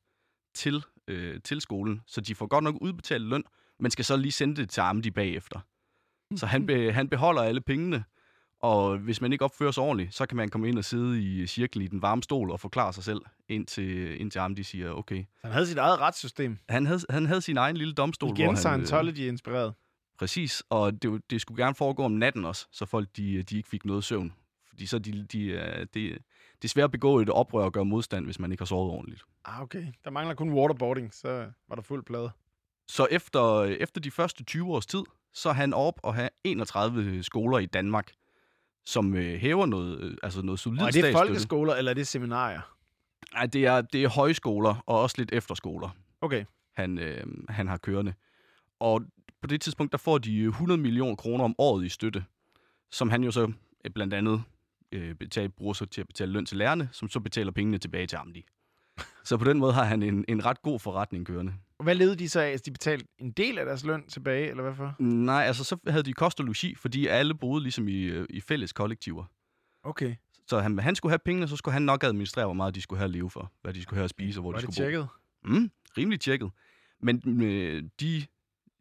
[0.53, 3.43] til, øh, til skolen, så de får godt nok udbetalt løn,
[3.79, 5.59] men skal så lige sende det til Amdi bagefter.
[6.35, 8.03] Så han, be, han beholder alle pengene,
[8.59, 11.47] og hvis man ikke opfører sig ordentligt, så kan man komme ind og sidde i
[11.47, 15.23] cirklen i den varme stol og forklare sig selv, indtil, indtil Amdi siger, okay.
[15.23, 16.57] Så han havde sit eget retssystem.
[16.69, 18.57] Han havde, han havde sin egen lille domstol, Igen han...
[18.57, 19.73] Scientology-inspireret.
[20.19, 23.69] Præcis, og det, det skulle gerne foregå om natten også, så folk de, de ikke
[23.69, 24.33] fik noget søvn.
[24.69, 27.85] Fordi så de, de, øh, det, det er svært at begå et oprør og gøre
[27.85, 29.23] modstand, hvis man ikke har sovet ordentligt.
[29.45, 29.87] Ah, okay.
[30.03, 32.31] Der mangler kun waterboarding, så var der fuld plade.
[32.87, 35.03] Så efter, efter de første 20 års tid,
[35.35, 38.11] så er han op og have 31 skoler i Danmark,
[38.85, 42.07] som øh, hæver noget, øh, altså noget solid Og er det folkeskoler, eller er det
[42.07, 42.75] seminarier?
[43.33, 45.89] Nej, det er, det er højskoler og også lidt efterskoler,
[46.21, 46.45] Okay.
[46.75, 48.13] han, øh, han har kørende.
[48.79, 49.01] Og
[49.41, 52.25] på det tidspunkt, der får de 100 millioner kroner om året i støtte,
[52.91, 53.51] som han jo så
[53.85, 54.43] øh, blandt andet
[54.91, 58.07] øh, betal, bruger så til at betale løn til lærerne, som så betaler pengene tilbage
[58.07, 58.45] til Amdi.
[59.23, 61.53] Så på den måde har han en, en ret god forretning kørende.
[61.83, 62.47] Hvad levede de så af?
[62.49, 64.95] Altså, de betalte en del af deres løn tilbage, eller hvad for?
[64.99, 68.41] Nej, altså så havde de kost og logi, fordi alle boede ligesom i, øh, i
[68.41, 69.25] fælles kollektiver.
[69.83, 70.15] Okay.
[70.47, 72.97] Så han, han skulle have pengene, så skulle han nok administrere, hvor meget de skulle
[72.97, 73.51] have at leve for.
[73.61, 75.07] Hvad de skulle have at spise, og hvor Var de det skulle tjekket?
[75.43, 75.49] bo.
[75.49, 76.51] Mm, rimelig tjekket.
[77.01, 78.25] Men øh, de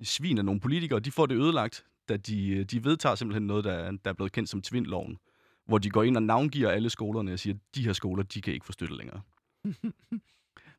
[0.02, 3.90] sviner nogle politikere, de får det ødelagt, da de, øh, de vedtager simpelthen noget, der,
[3.90, 5.18] der er blevet kendt som Tvindloven,
[5.66, 8.40] hvor de går ind og navngiver alle skolerne og siger, at de her skoler, de
[8.40, 9.20] kan ikke få støtte længere.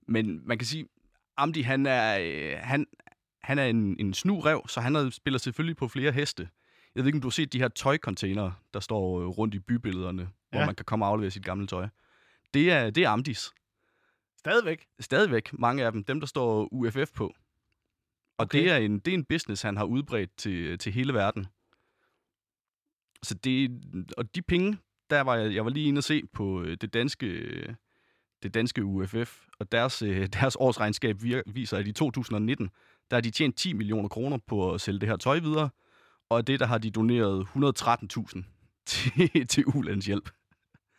[0.07, 0.85] Men man kan sige,
[1.37, 2.85] Amdi, han er, øh, han,
[3.41, 6.49] han er en, en snu rev, så han spiller selvfølgelig på flere heste.
[6.95, 9.59] Jeg ved ikke, om du har set de her tøjcontainere, der står øh, rundt i
[9.59, 10.27] bybillederne, ja.
[10.57, 11.87] hvor man kan komme og aflevere sit gamle tøj.
[12.53, 13.51] Det er, det er Amdis.
[14.37, 14.85] Stadigvæk.
[14.99, 17.25] Stadigvæk mange af dem, dem der står UFF på.
[17.25, 17.33] Og
[18.37, 18.59] Okay.
[18.59, 18.63] okay.
[18.63, 21.47] det, er en, det er en business, han har udbredt til, til hele verden.
[23.23, 23.71] Så det,
[24.17, 24.77] og de penge,
[25.09, 27.27] der var jeg, jeg var lige inde og se på øh, det danske,
[28.45, 32.69] det danske UFF, og deres, øh, deres årsregnskab viser, at i 2019,
[33.09, 35.69] der har de tjent 10 millioner kroner på at sælge det her tøj videre,
[36.29, 38.43] og af det, der har de doneret 113.000
[38.85, 40.29] til, til ulandshjælp.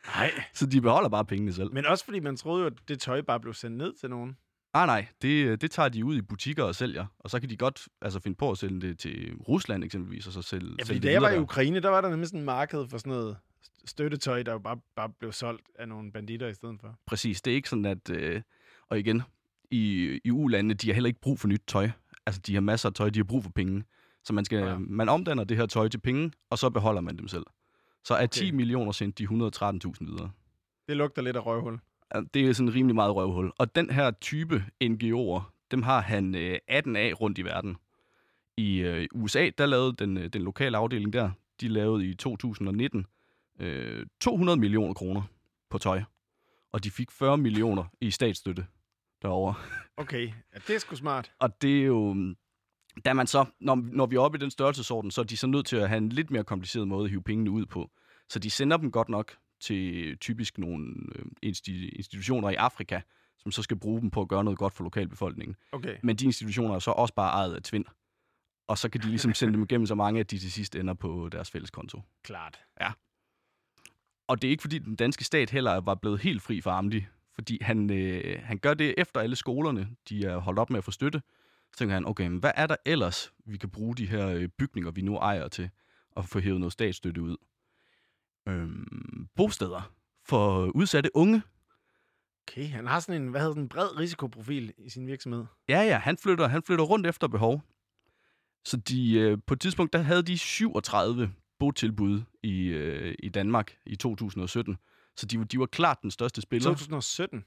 [0.06, 0.30] Nej.
[0.54, 1.72] Så de beholder bare pengene selv.
[1.72, 4.36] Men også fordi man troede jo, at det tøj bare blev sendt ned til nogen.
[4.74, 7.06] Nej, nej, det, det tager de ud i butikker og sælger.
[7.18, 10.32] Og så kan de godt altså, finde på at sælge det til Rusland eksempelvis, og
[10.32, 11.38] så sælge, Ja, sælge fordi det da jeg var i.
[11.38, 13.36] Ukraine, der var der nemlig sådan en marked for sådan noget
[13.84, 16.98] støttetøj, der jo bare, bare blev solgt af nogle banditter i stedet for.
[17.06, 18.10] Præcis, det er ikke sådan, at...
[18.10, 18.42] Øh,
[18.88, 19.22] og igen,
[19.70, 21.90] i, i ulandene, de har heller ikke brug for nyt tøj.
[22.26, 23.84] Altså, de har masser af tøj, de har brug for penge.
[24.24, 24.78] Så man, skal, Ja.
[24.78, 27.44] man omdanner det her tøj til penge, og så beholder man dem selv.
[28.04, 28.50] Så af 10 Okay.
[28.56, 30.30] millioner sendt de 113.000 videre.
[30.88, 31.78] Det lugter lidt af røvhul.
[32.34, 33.52] Det er sådan rimelig meget røvhul.
[33.58, 37.76] Og den her type NGO'er, dem har han øh, 18 af rundt i verden.
[38.56, 43.06] I øh, USA, der lavede den, øh, den lokale afdeling der, de lavede i 2019
[43.58, 45.22] øh, 200 millioner kroner
[45.70, 46.02] på tøj.
[46.72, 48.66] Og de fik 40 millioner i statsstøtte
[49.22, 49.54] derovre.
[49.98, 51.32] Okay, ja, det er sgu smart.
[51.38, 52.12] Og det er jo...
[52.12, 52.36] mm,
[53.04, 55.46] Da man så, når, når vi er oppe i den størrelsesorden, så er de så
[55.46, 57.90] nødt til at have en lidt mere kompliceret måde at hive pengene ud på.
[58.28, 63.00] Så de sender dem godt nok til typisk nogle øh, insti- institutioner i Afrika,
[63.38, 65.56] som så skal bruge dem på at gøre noget godt for lokalbefolkningen.
[65.72, 65.96] Okay.
[66.02, 67.84] Men de institutioner er så også bare ejet af Tvind.
[68.68, 70.94] Og så kan de ligesom sende dem igennem så mange, at de til sidst ender
[70.94, 72.00] på deres fælles konto.
[72.22, 72.60] Klart.
[74.28, 77.06] Og det er ikke fordi, den danske stat heller var blevet helt fri for Amdi.
[77.34, 80.84] Fordi han, øh, han gør det efter alle skolerne, de er holdt op med at
[80.84, 81.22] få støtte.
[81.72, 84.48] Så tænker han, okay, men hvad er der ellers, vi kan bruge de her øh,
[84.48, 85.70] bygninger, vi nu ejer til,
[86.16, 87.36] at få hævet noget statsstøtte ud?
[88.48, 89.92] Øhm, bosteder
[90.24, 91.42] for udsatte unge.
[92.48, 95.44] Okay, han har sådan en, hvad hedder den, bred risikoprofil i sin virksomhed.
[95.68, 97.62] Ja, ja, han flytter, han flytter rundt efter behov.
[98.64, 103.76] Så de, øh, på et tidspunkt, der havde de 37 botilbud i, øh, i Danmark
[103.86, 104.76] i 2017.
[105.16, 106.70] Så de, var- de var klart den største spiller.
[106.70, 107.44] 2017.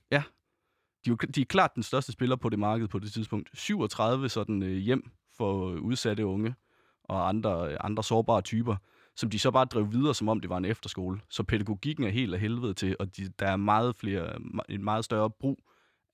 [1.06, 3.50] De, var, de er klart den største spiller på det marked på det tidspunkt.
[3.54, 6.56] 37 sådan øh, hjem for udsatte unge
[7.04, 8.76] og andre, øh, andre sårbare typer,
[9.16, 11.20] som de så bare drev videre, som om det var en efterskole.
[11.30, 14.34] Så pædagogikken er helt af helvede til, og de, der er meget flere,
[14.70, 15.60] en meget større brug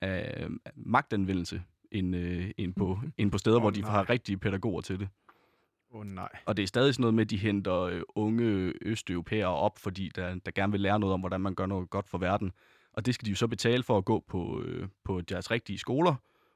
[0.00, 3.90] af øh, magtanvendelse end, øh, end, på, end på steder, Åh, hvor de nej.
[3.90, 5.08] har rigtige pædagoger til det.
[5.96, 6.28] Oh, nej.
[6.46, 10.10] Og det er stadig sådan noget med, at de henter øh, unge østeuropæere op, fordi
[10.14, 12.52] der, der gerne vil lære noget om, hvordan man gør noget godt for verden.
[12.92, 15.78] Og det skal de jo så betale for at gå på, øh, på deres rigtige
[15.78, 16.14] skoler,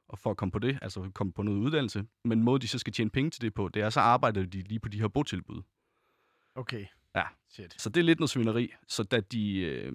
[0.09, 2.05] og for at komme på det, altså komme på noget uddannelse.
[2.24, 4.62] Men måde, de så skal tjene penge til det på, det er, så arbejder de
[4.62, 5.62] lige på de her botilbud.
[6.55, 6.87] Okay.
[7.14, 7.22] Ja.
[7.48, 7.83] Shit.
[7.83, 8.72] Så det er lidt noget svineri.
[8.88, 9.92] Så da, de, øh,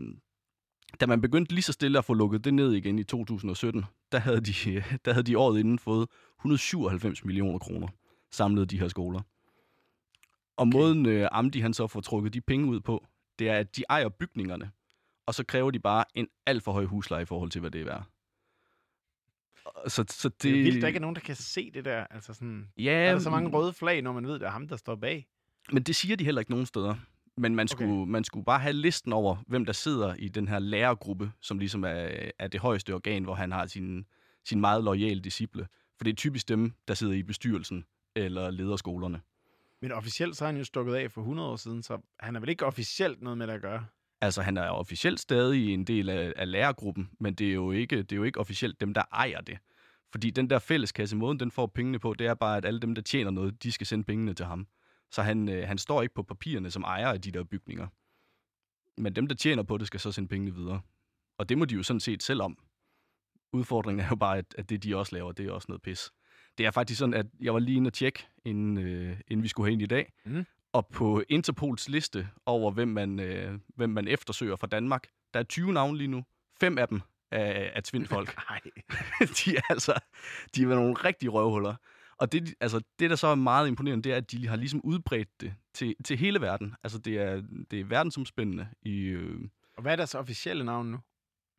[0.99, 4.19] da man begyndte lige så stille at få lukket det ned igen i 2017, der
[4.19, 7.88] havde de, der havde de året inden fået 197 millioner kroner
[8.31, 9.21] samlet de her skoler.
[10.57, 13.05] Og måden øh, Amdi han så får trukket de penge ud på,
[13.39, 14.71] det er, at de ejer bygningerne,
[15.27, 17.81] og så kræver de bare en alt for høj husleje i forhold til, hvad det
[17.81, 18.03] er værd.
[19.87, 22.03] Så, så det, Det er vildt, der ikke er nogen, der kan se det der.
[22.09, 24.67] Altså sådan, Ja, er der så mange røde flag, når man ved, det er ham,
[24.67, 25.27] der står bag?
[25.71, 26.95] Men det siger de heller ikke nogen steder.
[27.37, 28.11] Men man skulle, okay.
[28.11, 31.83] man skulle bare have listen over, hvem der sidder i den her lærergruppe, som ligesom
[31.83, 34.05] er, er det højeste organ, hvor han har sin,
[34.45, 35.67] sin meget loyale disciple.
[35.97, 39.21] For det er typisk dem, der sidder i bestyrelsen eller leder skolerne.
[39.85, 42.39] Men officielt så er han jo stukket af for 100 år siden, så han er
[42.39, 43.85] vel ikke officielt noget med det at gøre?
[44.21, 47.97] Altså, han er officielt stadig en del af, af lærergruppen, men det er, jo ikke,
[47.97, 49.57] det er jo ikke officielt dem, der ejer det.
[50.11, 52.95] Fordi den der fælleskasse, måden den får pengene på, det er bare, at alle dem,
[52.95, 54.67] der tjener noget, de skal sende pengene til ham.
[55.11, 57.87] Så han, øh, han står ikke på papirerne som ejer af de der bygninger.
[58.97, 60.81] Men dem, der tjener på det, skal så sende pengene videre.
[61.37, 62.57] Og det må de jo sådan set selv om.
[63.53, 66.11] Udfordringen er jo bare, at, at det, de også laver, det er også noget pis.
[66.57, 69.47] Det er faktisk sådan, at jeg var lige inde og tjekke, inden, øh, inden vi
[69.47, 70.13] skulle have ind i dag.
[70.25, 70.45] Mhm.
[70.73, 75.43] Og på Interpols liste over, hvem man, øh, hvem man eftersøger fra Danmark, der er
[75.43, 76.23] 20 navne lige nu.
[76.59, 78.35] Fem af dem er, er tvindfolk.
[78.49, 78.59] Nej.
[79.45, 79.93] de er altså,
[80.55, 81.75] de er nogle rigtige røvhuller.
[82.17, 84.81] Og det, altså, det, der så er meget imponerende, det er, at de har ligesom
[84.83, 86.73] udbredt det til, til hele verden.
[86.83, 88.67] Altså, det er, det er verdensomspændende.
[88.81, 89.39] I, øh,
[89.77, 90.97] Og hvad er deres officielle navn nu?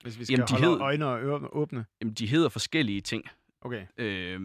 [0.02, 1.85] Hvis vi skal Jamen, de holde hed- øjne og ører åbne.
[2.00, 3.24] jamen, de hedder forskellige ting.
[3.66, 3.87] Okay.
[3.98, 4.40] Øh,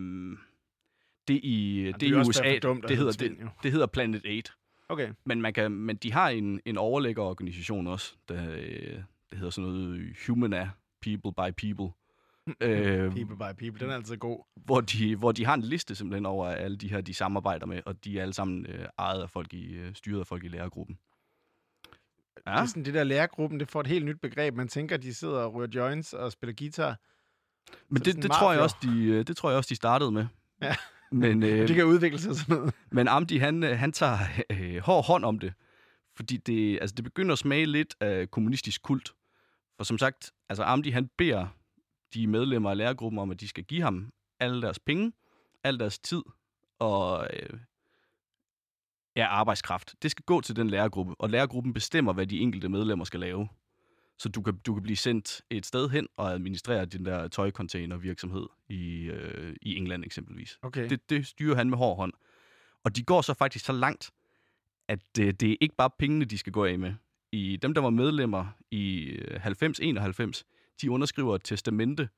[1.27, 4.51] det i, det det i USA, dumt det, hedder, det, det hedder Planet 8.
[4.89, 5.13] Okay.
[5.23, 9.71] Men, man kan, men de har en, en overlæggerorganisation også, der, øh, der hedder sådan
[9.71, 10.69] noget Humana,
[11.01, 11.93] People by People.
[12.61, 14.43] øh, People by people, den er altid god.
[14.55, 17.81] hvor de, hvor de har en liste simpelthen over alle de her, de samarbejder med,
[17.85, 20.47] og de er alle sammen øh, ejet af folk i, øh, styret af folk i
[20.47, 20.97] lærergruppen.
[22.47, 22.51] Ja.
[22.51, 24.55] Det er sådan, det der lærergruppen, det får et helt nyt begreb.
[24.55, 26.97] Man tænker, at de sidder og ryger joints og spiller guitar.
[27.89, 30.11] Men det, sådan det, tror jeg også, de, øh, det tror jeg også, de startede
[30.11, 30.25] med.
[30.61, 30.75] Ja.
[31.11, 32.73] Men, øh, Det kan udvikle sig sådan noget.
[32.91, 34.17] men Amdi, han, øh, han tager
[34.49, 35.53] øh, hård hånd om det,
[36.15, 39.13] fordi det, altså, det begynder at smage lidt af kommunistisk kult.
[39.77, 41.47] For som sagt, altså Amdi, han beder
[42.13, 45.13] de medlemmer af lærergruppen om, at de skal give ham alle deres penge,
[45.63, 46.21] al deres tid
[46.79, 47.59] og øh,
[49.15, 49.95] ja, arbejdskraft.
[50.03, 53.47] Det skal gå til den lærergruppe, og lærergruppen bestemmer, hvad de enkelte medlemmer skal lave.
[54.21, 58.45] Så du kan, du kan blive sendt et sted hen og administrere den der tøjcontainervirksomhed
[58.69, 60.59] i, øh, i England eksempelvis.
[60.61, 60.89] Okay.
[60.89, 62.13] Det, det styrer han med hård hånd.
[62.83, 64.11] Og de går så faktisk så langt,
[64.87, 66.93] at øh, det er ikke bare pengene, de skal gå af med.
[67.31, 70.43] I dem, der var medlemmer i øh, 90-91,
[70.81, 72.09] de underskriver et testamente,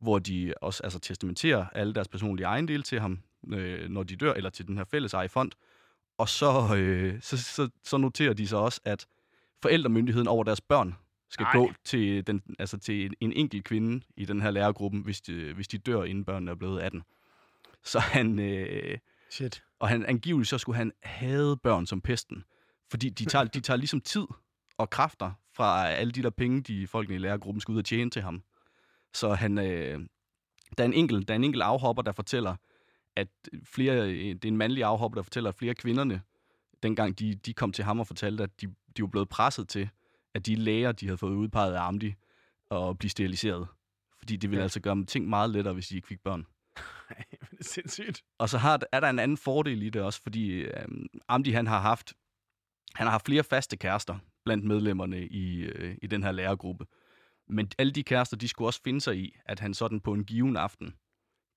[0.00, 3.20] hvor de også altså, testamenterer alle deres personlige ejendele til ham,
[3.52, 5.52] øh, når de dør, eller til den her fælles fond.
[6.18, 9.06] Og så, øh, så, så, så noterer de så også, at
[9.62, 10.94] forældremyndigheden over deres børn
[11.34, 11.52] skal Ej.
[11.52, 15.52] gå til, den, altså til en, en enkelt kvinde i den her lærergruppe, hvis de,
[15.52, 17.02] hvis de dør, inden børnene er blevet 18.
[17.82, 18.98] Så han, øh,
[19.30, 19.62] Shit.
[19.78, 22.44] og han angiveligt så skulle han have børn som pesten.
[22.90, 24.26] Fordi de tager, de tager ligesom tid
[24.78, 28.10] og kræfter fra alle de der penge, de folkene i lærergruppen skal ud og tjene
[28.10, 28.42] til ham.
[29.14, 30.00] Så han, øh,
[30.78, 32.56] der, er en enkelt, der er en enkelt afhopper, der fortæller,
[33.16, 33.28] at
[33.64, 36.22] flere, øh, det er en mandlig afhopper, der fortæller, at flere af kvinderne,
[36.82, 39.90] dengang de, de kom til ham og fortalte, at de, de var blevet presset til,
[40.34, 42.14] at de læger, de havde fået udpeget af Amdi,
[42.70, 43.66] og blive steriliseret.
[44.18, 44.62] Fordi det ville Ja.
[44.62, 46.46] altså gøre ting meget lettere, hvis de ikke fik børn.
[47.10, 48.22] Ej, men det er sindssygt.
[48.38, 51.66] Og så har, er der en anden fordel i det også, fordi øhm, Amdi han
[51.66, 52.14] har haft
[52.94, 56.86] han har haft flere faste kærester blandt medlemmerne i, øh, i den her lærergruppe.
[57.48, 60.24] Men alle de kærester, de skulle også finde sig i, at han sådan på en
[60.24, 60.94] given aften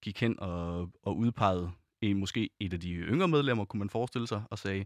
[0.01, 4.27] gik hen og, og udpegede en, måske et af de yngre medlemmer, kunne man forestille
[4.27, 4.85] sig, og sagde,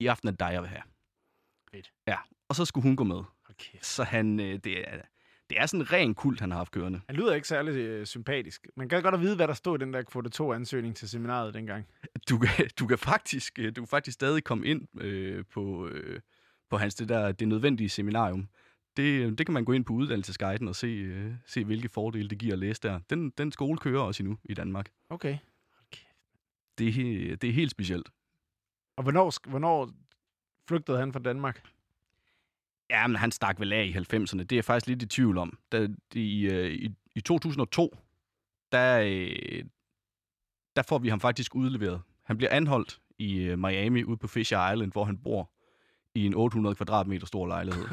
[0.00, 0.82] i aften er dig, jeg vil have.
[1.70, 1.92] Fedt.
[2.06, 2.16] Ja,
[2.54, 3.22] og så skulle hun gå med.
[3.50, 3.78] Okay.
[3.82, 5.00] Så han, øh, det, er,
[5.50, 7.00] det er sådan en ren kult, han har haft kørende.
[7.06, 8.66] Han lyder ikke særlig øh, sympatisk.
[8.76, 11.54] Man kan godt at vide, hvad der stod i den der kvote 2-ansøgning til seminaret
[11.54, 11.86] dengang.
[12.28, 16.20] du kan, du kan faktisk øh, du kan faktisk stadig komme ind øh, på, øh,
[16.70, 18.48] på hans det der det nødvendige seminarium.
[18.96, 22.38] Det, det kan man gå ind på uddannelsesguiden og se, øh, se hvilke fordele det
[22.38, 23.00] giver at læse der.
[23.10, 24.90] Den, den skole kører også endnu i Danmark.
[25.10, 25.38] Okay.
[26.78, 28.10] Det, er he- det er helt specielt.
[28.96, 29.90] Og hvornår, hvornår
[30.68, 31.62] flygtede han fra Danmark?
[32.94, 34.38] Ja, men han stak vel af i 90'erne.
[34.38, 35.58] Det er jeg faktisk lidt i tvivl om.
[35.72, 37.96] Da, i, øh, i, I 2002,
[38.72, 39.64] der, øh,
[40.76, 42.02] der får vi ham faktisk udleveret.
[42.24, 45.50] Han bliver anholdt i øh, Miami ude på Fisher Island, hvor han bor
[46.14, 47.84] i en 800 kvadratmeter stor lejlighed.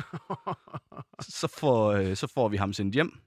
[1.39, 3.19] så, får, så får vi ham sendt hjem,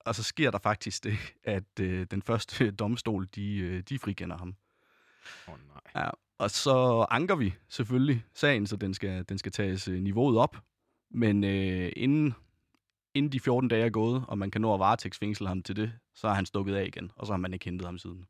[0.00, 4.36] og så sker der faktisk det, at øh, den første domstol, de, øh, de frikender
[4.36, 4.54] ham.
[5.48, 6.02] Åh, oh, nej.
[6.04, 10.56] Ja, og så anker vi selvfølgelig sagen, så den skal, den skal tages niveauet op.
[11.14, 12.34] Men øh, inden,
[13.14, 15.92] inden de 14 dage er gået, og man kan nå at varetægtsfængsle ham til det,
[16.14, 18.24] så er han stukket af igen, og så har man ikke hentet ham siden.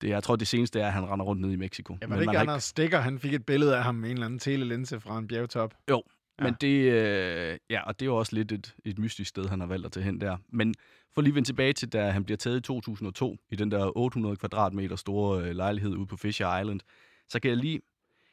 [0.00, 1.98] Det, jeg tror, det seneste er, at han render rundt ned i Mexico.
[2.02, 2.98] Ja, var Men det ikke Anders Stikker?
[3.00, 5.74] Han fik et billede af ham med en eller anden telelinse fra en bjergtop.
[5.90, 6.02] Jo,
[6.38, 6.44] Ja.
[6.44, 9.60] men det, øh, ja, og det er jo også lidt et, et mystisk sted, han
[9.60, 10.36] har valgt at tage hen der.
[10.48, 10.74] Men
[11.14, 14.36] for lige vende tilbage til, da han bliver taget i 2002, i den der 800
[14.36, 16.80] kvadratmeter store øh, lejlighed ude på Fisher Island,
[17.28, 17.80] så kan jeg lige...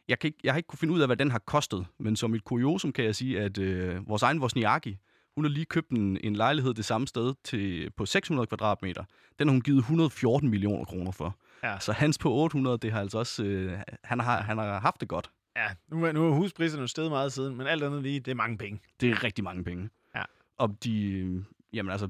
[0.08, 2.16] Jeg, kan ikke, jeg har ikke kunne finde ud af, hvad den har kostet, men
[2.16, 4.98] som et kuriosum kan jeg sige, at øh, vores egen Wozniacki,
[5.36, 9.04] hun har lige købt en, en lejlighed det samme sted til, på 600 kvadratmeter.
[9.39, 11.36] Den har hun givet 114 millioner kroner for.
[11.63, 11.80] Ja.
[11.80, 13.44] Så hans på 800, det har altså også...
[13.44, 15.32] Øh, han, har, han har haft det godt.
[15.56, 18.36] Ja, nu, er- nu er huspriserne steget meget siden, men alt andet lige, det er
[18.36, 18.80] mange penge.
[19.00, 19.89] Det er rigtig mange penge.
[20.16, 20.24] Ja.
[20.58, 22.10] Og de, jamen altså,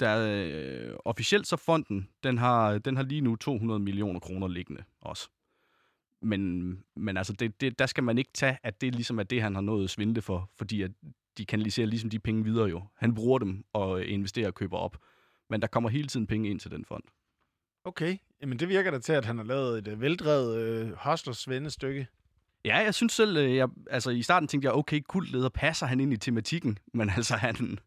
[0.00, 0.46] der er,
[0.90, 5.28] øh, officielt så fonden, den har, den har lige nu 200 millioner kroner liggende også.
[6.26, 9.42] Men, men altså, det, det, der skal man ikke tage, at det ligesom er det,
[9.42, 10.90] han har nået at svindle for, fordi at
[11.38, 12.82] de kanaliserer ligesom de penge videre jo.
[12.96, 14.96] Han bruger dem og investerer og køber op.
[15.50, 17.02] Men der kommer hele tiden penge ind til den fond.
[17.84, 21.48] Okay, jamen det virker da til, at han har lavet et øh, veldrevet øh, hostlers
[21.48, 22.06] vennestykke.
[22.64, 26.00] Ja, jeg synes selv, øh, jeg, altså i starten tænkte jeg, okay, kultleder, passer han
[26.00, 26.78] ind i tematikken?
[26.94, 27.78] Men altså, han,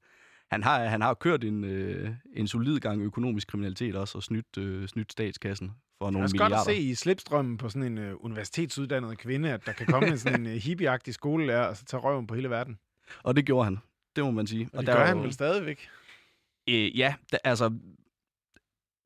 [0.52, 4.58] han, har, han har kørt en, øh, en solid gang økonomisk kriminalitet også, og snydt,
[4.58, 6.56] øh, snydt statskassen for nogle milliarder.
[6.56, 10.08] godt at se i slipstrømmen på sådan en øh, universitetsuddannet kvinde, at der kan komme
[10.10, 12.80] en sådan en øh, hippieagtig skolelærer, og så tage røven på hele verden.
[13.24, 13.78] Og det gjorde han,
[14.16, 14.70] det må man sige.
[14.74, 15.88] Og, og det der gør er han jo- vel stadigvæk.
[16.70, 17.74] Øh, ja, da, altså,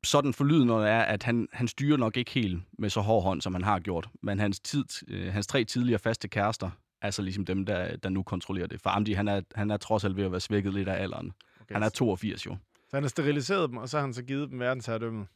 [0.04, 3.54] sådan forlyden er, at han, han styrer nok ikke helt med så hård hånd, som
[3.54, 4.08] han har gjort.
[4.22, 6.70] Men hans, tid, øh, hans tre tidligere faste kærester,
[7.02, 8.80] er så ligesom dem, der, der nu kontrollerer det.
[8.80, 11.32] For Amdi, han er, han er trods alt ved at være svækket lidt af alderen.
[11.60, 11.74] Okay.
[11.74, 12.56] Han er 82 jo.
[12.90, 15.26] Så han har steriliseret dem, og så har han så givet dem verdensherredømmet.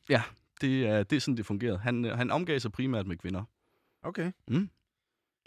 [0.60, 1.78] Det er, det er sådan, det fungerede.
[1.78, 3.44] Han, øh, han omgav sig primært med kvinder.
[4.02, 4.32] Okay.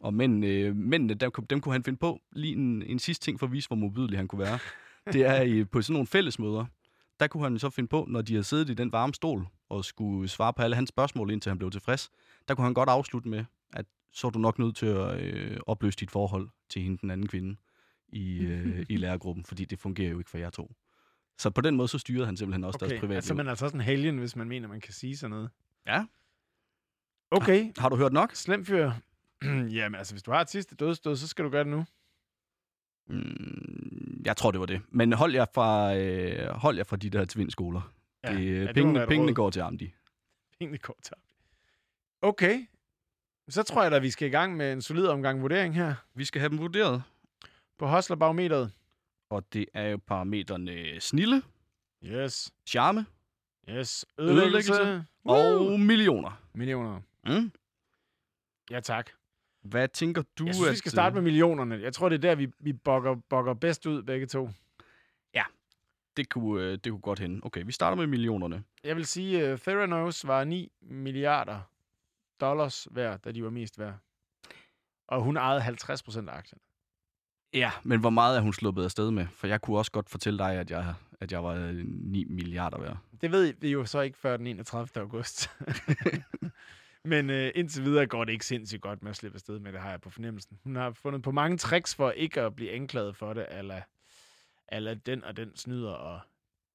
[0.01, 2.21] Og mænd, øh, mændene, dem, kunne- dem kunne han finde på.
[2.31, 4.59] Lige en, en sidste ting for at vise, hvor modbydelig han kunne være.
[5.13, 6.65] det er i, på sådan nogle fællesmøder,
[7.19, 9.85] der kunne han så finde på, når de havde siddet i den varme stol og
[9.85, 12.09] skulle svare på alle hans spørgsmål, indtil han blev tilfreds,
[12.47, 15.57] der kunne han godt afslutte med, at så er du nok nødt til at øh,
[15.67, 17.55] opløse dit forhold til hende, den anden kvinde,
[18.09, 20.71] i, øh, i lærergruppen, fordi det fungerer jo ikke for jer to.
[21.41, 22.89] Så på den måde, så styrede han simpelthen også okay.
[22.89, 23.15] deres privatliv.
[23.15, 25.49] Altså, man er altså sådan en helgen, hvis man mener, man kan sige sådan noget.
[25.87, 26.05] Ja.
[27.31, 28.35] Okay, Har du hørt nok?
[28.35, 28.91] slem fyr.
[29.77, 31.85] Jamen, altså, hvis du har et sidste dødsstød, så skal du gøre det nu.
[33.07, 34.81] Mm, jeg tror, det var det.
[34.89, 37.93] Men hold jer fra, øh, hold jer fra de der tvindskoler.
[38.23, 39.93] Ja, det, ja, det pengene, pengene går til Amdi.
[40.59, 41.21] Pengene går tabt.
[42.21, 42.65] Okay.
[43.49, 46.25] Så tror jeg da, vi skal i gang med en solid omgang vurdering her Vi
[46.25, 47.03] skal have dem vurderet.
[47.77, 48.71] på Hostlerbarometeret.
[49.31, 51.41] Og det er jo parametrene snille,
[52.03, 52.51] Yes.
[52.65, 53.05] charme
[53.69, 54.05] Yes.
[54.19, 54.73] Ødelæggelse.
[54.73, 55.05] Ødelæggelse.
[55.23, 56.41] og millioner.
[56.53, 57.01] Millioner.
[57.25, 57.51] Mm.
[58.71, 59.09] Ja, tak.
[59.61, 61.81] Hvad tænker du, Jeg synes, vi skal starte med millionerne.
[61.81, 64.49] Jeg tror, det er der, vi, vi bokker, bokker bedst ud, begge to.
[66.17, 67.39] Det kunne, øh, det kunne godt hende.
[67.43, 68.63] Okay, vi starter med millionerne.
[68.83, 71.59] Jeg vil sige, at uh, Theranos var 9 milliarder
[72.41, 73.93] dollars værd, da de var mest værd.
[75.07, 76.59] Og hun ejede 50 procent af aktien.
[77.53, 79.27] Ja, men hvor meget er hun sluppet afsted med?
[79.35, 82.79] For jeg kunne også godt fortælle dig, at jeg, at jeg var øh, 9 milliarder
[82.79, 82.97] værd.
[83.21, 85.01] Det ved vi jo så ikke før den 31.
[85.01, 85.49] august.
[87.03, 89.81] Men øh, indtil videre går det ikke sindssygt godt med at slippe afsted med det,
[89.81, 90.59] har jeg på fornemmelsen.
[90.63, 93.81] Hun har fundet på mange tricks for ikke at blive anklaget for det, eller,
[94.71, 96.19] eller den og den snyder, og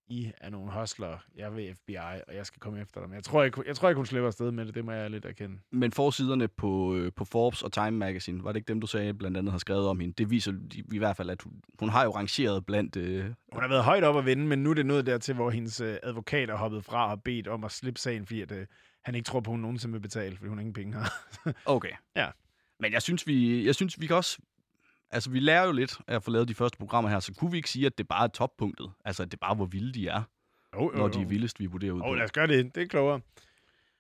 [0.09, 1.97] I er nogle hustlere, jeg vil FBI,
[2.29, 3.13] og jeg skal komme efter dem.
[3.13, 5.25] Jeg tror ikke, jeg tror ikke hun slipper afsted med det, det må jeg lidt
[5.25, 5.59] erkende.
[5.73, 9.15] Men forsiderne på, øh, på Forbes og Time Magazine, var det ikke dem, du sagde,
[9.15, 10.15] blandt andet har skrevet om hende?
[10.15, 10.53] Det viser
[10.93, 12.97] i hvert fald, at hun, hun har jo rangeret blandt...
[12.97, 15.51] Øh, Hun har været højt op at vinde, men nu er det nået dertil, hvor
[15.51, 18.53] hendes øh, advokat er hoppet fra og har bedt om at slippe sagen, fordi at,
[18.53, 18.67] øh,
[19.05, 21.13] han ikke tror på, at hun nogensinde vil betale, fordi hun ingen penge har.
[21.67, 21.93] Okay.
[22.17, 22.29] Ja.
[22.81, 24.39] Men jeg synes, vi, jeg synes, vi kan også...
[25.11, 27.51] Altså, vi lærer jo lidt af at få lavet de første programmer her, så kunne
[27.51, 28.91] vi ikke sige, at det bare er toppunktet.
[29.05, 30.23] Altså, at det bare er, hvor vilde de er,
[30.75, 32.15] Jo, når de er vildest, vi vurderer ud Åh, på.
[32.15, 32.75] lad os gøre det.
[32.75, 33.21] Det er klogere.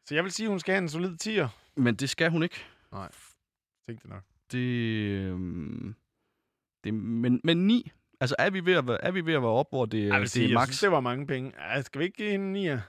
[0.06, 1.48] Så jeg vil sige, at hun skal have en solid 10'er.
[1.76, 2.64] Men det skal hun ikke.
[3.88, 4.22] Tænk det nok.
[4.52, 5.94] Det, øhm,
[6.84, 7.90] det men, men 9.
[8.20, 10.12] Altså, er vi ved at være, er vi ved at være op, hvor det, Jeg
[10.14, 10.66] vil det sige, er jeg max?
[10.68, 11.52] synes, det var mange penge.
[11.60, 12.80] Ja, skal vi ikke give hende en 9'er?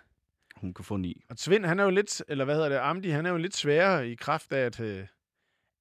[0.56, 1.21] Hun kan få 9.
[1.30, 3.56] Og Svend, han er jo lidt, eller hvad hedder det, Amdi, han er jo lidt
[3.56, 5.06] sværere i kraft af, at, øh,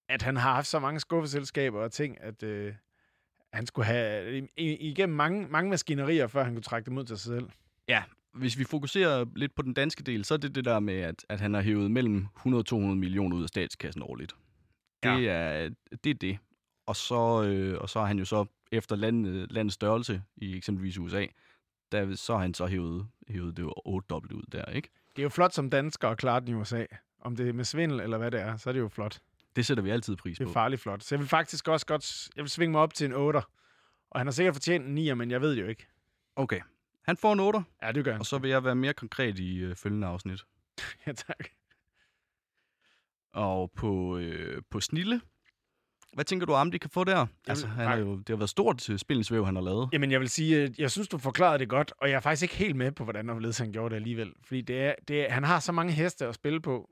[0.09, 2.75] at han har haft så mange skuffeselskaber og ting, at øh,
[3.53, 7.39] han skulle have igennem mange, mange maskinerier, før han kunne trække dem ud til sig
[7.39, 7.51] selv.
[8.33, 11.27] Hvis vi fokuserer lidt på den danske del, så er det det der med, at,
[11.29, 14.33] at han har hævet mellem 100 og 200 millioner ud af statskassen årligt.
[15.03, 15.69] Det, er,
[16.05, 16.39] det er det.
[16.87, 20.99] Og så, øh, og så har han jo så efter land, landets størrelse i eksempelvis
[20.99, 21.27] USA,
[21.93, 24.89] der, så har han så hævet, hævet det jo 8 dobbelt ud der, ikke?
[25.17, 26.85] Det er jo flot som dansker at klare den i USA.
[27.21, 29.19] Om det er med svindel eller hvad det er, så er det jo flot.
[29.57, 30.51] Det sætter vi altid pris Det på.
[30.51, 31.03] er farligt flot.
[31.03, 33.43] Så jeg vil faktisk også godt, jeg vil svinge mig op til en 8'er.
[34.11, 35.87] Og han har sikkert fortjent en 9'er, men jeg ved det jo ikke.
[36.37, 36.61] Okay.
[37.03, 38.21] Han får en 8, Ja, det gør han.
[38.21, 40.45] og så vil jeg være mere konkret i øh, følgende afsnit.
[41.07, 41.49] Ja, tak.
[43.33, 45.21] Og på, øh, på Snille,
[46.13, 47.27] hvad tænker du om, de kan få der?
[47.47, 49.89] Altså, han er jo, det har været stort til spillensvæv, han har lavet.
[49.93, 52.43] Jamen, jeg vil sige, at jeg synes, du forklarede det godt, og jeg er faktisk
[52.43, 54.33] ikke helt med på, hvordan og hvorledes han gjorde det alligevel.
[54.45, 56.91] Fordi det er, det er, han har så mange heste at spille på,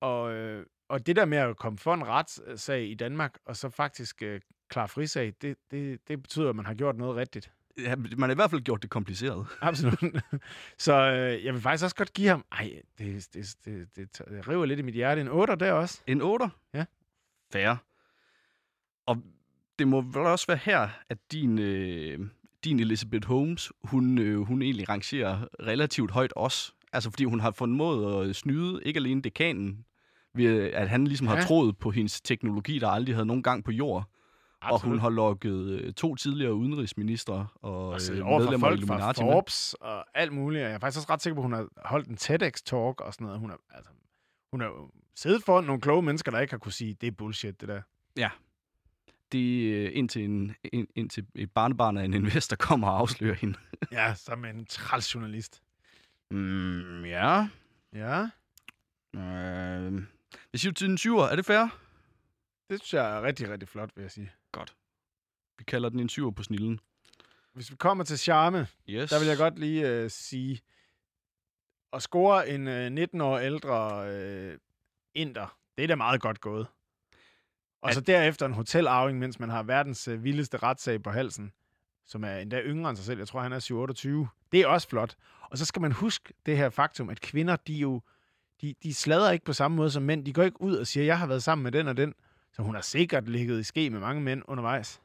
[0.00, 3.70] og, øh, og det der med at komme for en retssag i Danmark, og så
[3.70, 7.52] faktisk øh, klar frisag, det, det, det betyder, at man har gjort noget rigtigt.
[7.78, 9.46] Ja, man har i hvert fald gjort det kompliceret.
[9.60, 9.98] Absolut.
[10.78, 12.44] så øh, jeg vil faktisk også godt give ham...
[12.52, 15.20] Ej, det, det, det, det, det river lidt i mit hjerte.
[15.20, 16.02] En 8 der også.
[16.06, 16.50] En 8?
[16.74, 16.84] Ja.
[17.52, 17.78] Færre.
[19.06, 19.22] Og
[19.78, 22.18] det må vel også være her, at din, øh,
[22.64, 26.72] din Elizabeth Holmes, hun, øh, hun egentlig rangerer relativt højt også.
[26.92, 29.84] Altså fordi hun har fundet måde at snyde, ikke alene dekanen,
[30.36, 31.30] ved at han ligesom ja.
[31.30, 31.44] har Ja.
[31.46, 34.04] troet på hendes teknologi, der aldrig havde nogen gang på jord.
[34.62, 38.86] Og hun har lukket øh, to tidligere udenrigsministre og Altså, øh, for medlemmer af folk
[38.86, 39.32] fra Illuminati med.
[39.32, 40.62] Forbes og alt muligt.
[40.62, 43.24] Jeg er faktisk også ret sikker på, at hun har holdt en TEDx-talk og sådan
[43.24, 43.40] noget.
[43.40, 43.90] Hun har, altså,
[44.52, 47.60] hun har siddet foran nogle kloge mennesker, der ikke har kunne sige, det er bullshit,
[47.60, 47.80] det der.
[49.32, 53.58] Det er indtil, en, ind, indtil et barnebarn af en investor kommer og afslører hende.
[53.92, 55.62] Ja, som en træls journalist.
[56.30, 57.48] Mm, ja.
[57.94, 58.28] Ja,
[59.16, 60.02] Øh,
[60.52, 61.24] jeg siger til den syver.
[61.24, 61.78] Er det fair?
[62.70, 64.32] det synes jeg er rigtig, rigtig flot, vil jeg sige.
[64.52, 64.76] Godt.
[65.58, 66.80] Vi kalder den en syver på snillen.
[67.52, 69.10] Hvis vi kommer til charme, Yes.
[69.10, 70.60] der vil jeg godt lige øh, sige,
[71.92, 74.58] at score en øh, 19 år ældre øh,
[75.14, 76.66] inder, det er da meget godt gået.
[77.82, 81.52] Og At- så derefter en hotelarving, mens man har verdens øh, vildeste retssag på halsen,
[82.06, 83.18] som er endda yngre end sig selv.
[83.18, 84.28] Jeg tror, han er 27.
[84.52, 85.16] Det er også flot.
[85.50, 88.00] Og så skal man huske det her faktum, at kvinder, de jo,
[88.62, 90.24] de, de slader ikke på samme måde som mænd.
[90.24, 92.14] De går ikke ud og siger, jeg har været sammen med den og den.
[92.52, 95.00] Så hun har sikkert ligget i ske med mange mænd undervejs.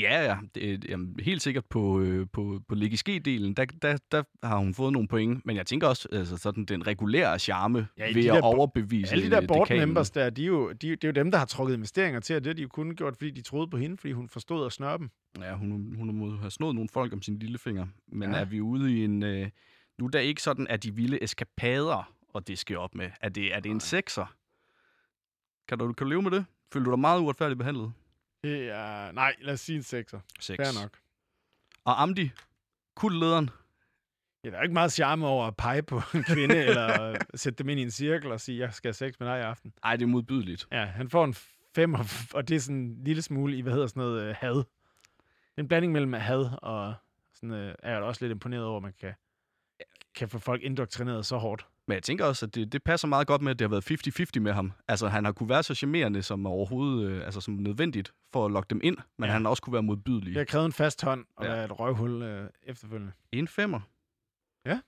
[0.00, 0.36] Ja, ja.
[0.54, 4.74] Det, er- jamen, helt sikkert på, øh, på, på Legiske-delen, der, der, der har hun
[4.74, 5.46] fået nogle point.
[5.46, 8.46] Men jeg tænker også, altså sådan den regulære charme Ja, de ved der at bo-
[8.46, 9.88] overbevise Alle de der board dekanen.
[9.88, 12.36] members der, de er jo, de, det er jo dem, der har trukket investeringer til,
[12.36, 14.66] og det har de jo kun gjort, fordi de troede på hende, fordi hun forstod
[14.66, 15.10] at snøre dem.
[15.40, 17.86] Ja, hun, hun må have snået nogle folk om sin lillefinger.
[18.08, 18.36] Men Ja.
[18.38, 19.22] er vi ude i en...
[19.22, 19.48] Øh,
[19.98, 23.10] nu er der ikke sådan, at de vilde eskapader, og det skal op med.
[23.20, 24.26] Er det, er det en sekser?
[25.68, 26.46] Kan du, kan du leve med det?
[26.72, 27.92] Føler du dig meget uretfærdigt behandlet?
[28.42, 30.20] Det er, nej, lad os sige en sekser.
[30.40, 30.56] Seks.
[30.56, 30.98] Fair nok.
[31.84, 32.30] Og Amdi,
[32.94, 33.50] kultlederen.
[34.44, 37.68] Ja, der er ikke meget charme over at pege på en kvinde, eller sætte dem
[37.68, 39.72] ind i en cirkel og sige, jeg skal have sex med dig i aften.
[39.84, 40.68] Ej, det er modbydeligt.
[40.72, 41.34] Ja, han får en
[41.74, 41.94] fem,
[42.34, 44.54] og det er sådan en lille smule i, hvad hedder sådan noget, øh, had.
[44.54, 44.64] Det
[45.56, 46.94] er en blanding mellem had og
[47.34, 49.14] sådan, øh, er jeg også lidt imponeret over, at man kan,
[50.14, 51.66] kan få folk indoktrineret så hårdt.
[51.88, 54.36] Men jeg tænker også, at det, det passer meget godt med, at det har været
[54.36, 54.72] 50-50 med ham.
[54.88, 58.52] Altså, han har kunne være så charmerende som overhovedet øh, altså, som nødvendigt for at
[58.52, 59.32] lokke dem ind, men Ja.
[59.32, 60.26] han har også kunne være modbydelig.
[60.34, 61.64] Det har krævet en fast hånd og Ja.
[61.64, 63.12] et røvhul øh, efterfølgende.
[63.32, 63.80] En femmer.
[64.66, 64.80] Ja.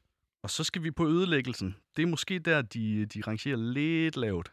[0.43, 1.77] Og så skal vi på ødelæggelsen.
[1.97, 4.53] Det er måske der, de, de rangerer lidt lavt.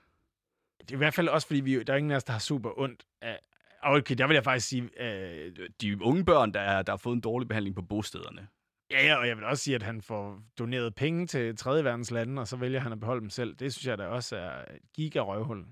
[0.82, 2.39] Det er i hvert fald også, fordi vi, der er ingen af os, der har
[2.39, 3.39] super ondt af...
[3.84, 4.89] Okay, der vil jeg faktisk sige...
[5.03, 5.51] Øh,
[5.82, 8.47] De unge børn, der, er, der har fået en dårlig behandling på bostederne.
[8.92, 12.12] Ja, ja, og jeg vil også sige, at han får doneret penge til tredje verdens
[12.12, 13.56] lande, og så vælger han at beholde dem selv.
[13.56, 15.66] Det synes jeg da også er et giga-røvhul.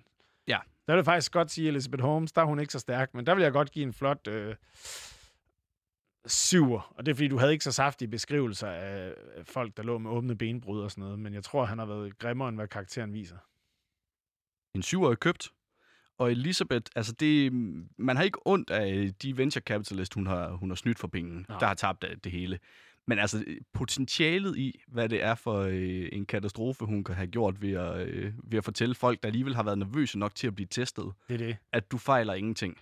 [0.47, 0.59] Ja.
[0.87, 3.25] Der vil jeg faktisk godt sige, Elizabeth Holmes, der er hun ikke så stærk, men
[3.25, 4.55] der vil jeg godt give en flot øh,
[6.25, 6.93] syver.
[6.97, 10.11] Og det er, fordi du havde ikke så saftige beskrivelser af folk, der lå med
[10.11, 13.13] åbne benbrud og sådan noget, men jeg tror, han har været grimmere, end hvad karakteren
[13.13, 13.37] viser.
[14.75, 15.49] En syver er købt.
[16.17, 17.53] Og Elisabeth, altså det,
[17.97, 21.45] man har ikke ondt af de venture capitalist, hun har, hun har snydt for penge,
[21.49, 21.59] Nej.
[21.59, 22.59] der har tabt det hele.
[23.07, 27.61] Men altså potentialet i, hvad det er for øh, en katastrofe, hun kan have gjort
[27.61, 30.55] ved at, øh, ved at fortælle folk, der alligevel har været nervøse nok til at
[30.55, 31.57] blive testet, Det er det.
[31.71, 32.77] at du fejler ingenting.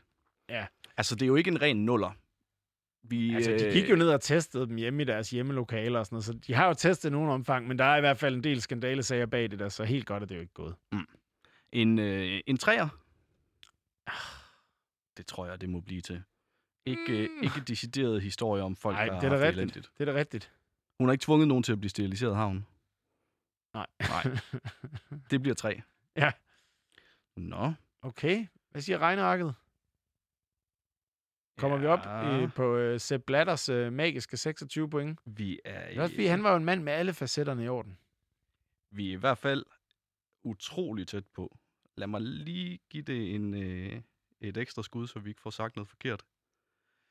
[0.49, 0.65] Ja.
[0.97, 2.11] Altså, det er jo ikke en ren nuller.
[3.03, 6.05] Vi, Altså, de øh, gik jo ned og testede dem hjemme i deres hjemmelokaler og
[6.05, 8.35] sådan noget, så de har jo testet nogen omfang, men der er i hvert fald
[8.35, 10.75] en del skandalesager bag det der, så helt godt er det jo ikke gået.
[11.71, 12.87] En, øh, en træer?
[15.17, 16.23] Det tror jeg, det må blive til.
[16.89, 17.43] Ikke, mm.
[17.43, 19.57] ikke decideret historie om folk, Nej, der det er da haft rigtigt.
[19.57, 19.91] elendigt.
[19.97, 20.51] Det er da rigtigt.
[20.99, 22.65] Hun har ikke tvunget nogen til at blive steriliseret, har hun?
[23.73, 23.87] Nej.
[23.99, 24.37] Nej.
[25.31, 25.81] Det bliver tre.
[26.15, 26.31] Ja.
[27.37, 27.73] Nå.
[28.01, 29.55] Okay, hvad siger regnearket?
[31.57, 31.81] Kommer ja.
[31.81, 31.99] vi op
[32.43, 35.19] i, på øh, Sepp Blatters øh, magiske 26 point?
[35.25, 37.67] Vi er, Det er også fordi, han var jo en mand med alle facetterne i
[37.67, 37.97] orden.
[38.91, 39.65] vi er i hvert fald
[40.43, 41.57] utrolig tæt på.
[41.95, 44.01] Lad mig lige give det en, øh,
[44.41, 46.23] et ekstra skud, så vi ikke får sagt noget forkert.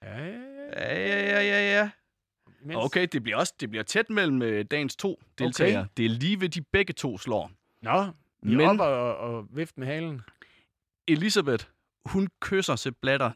[0.03, 1.41] Ja, ja, ja.
[1.41, 1.91] Ja, ja.
[2.65, 2.77] Imens.
[2.77, 5.81] Okay, det bliver også det bliver tæt mellem øh, dagens to deltagere.
[5.81, 5.89] Okay.
[5.97, 7.51] Det er lige ved, de begge to slår.
[7.83, 10.21] Nå, er Men oppe og, og vift med halen.
[11.09, 11.65] Elisabeth,
[12.05, 13.31] hun kysser Sepp Blatter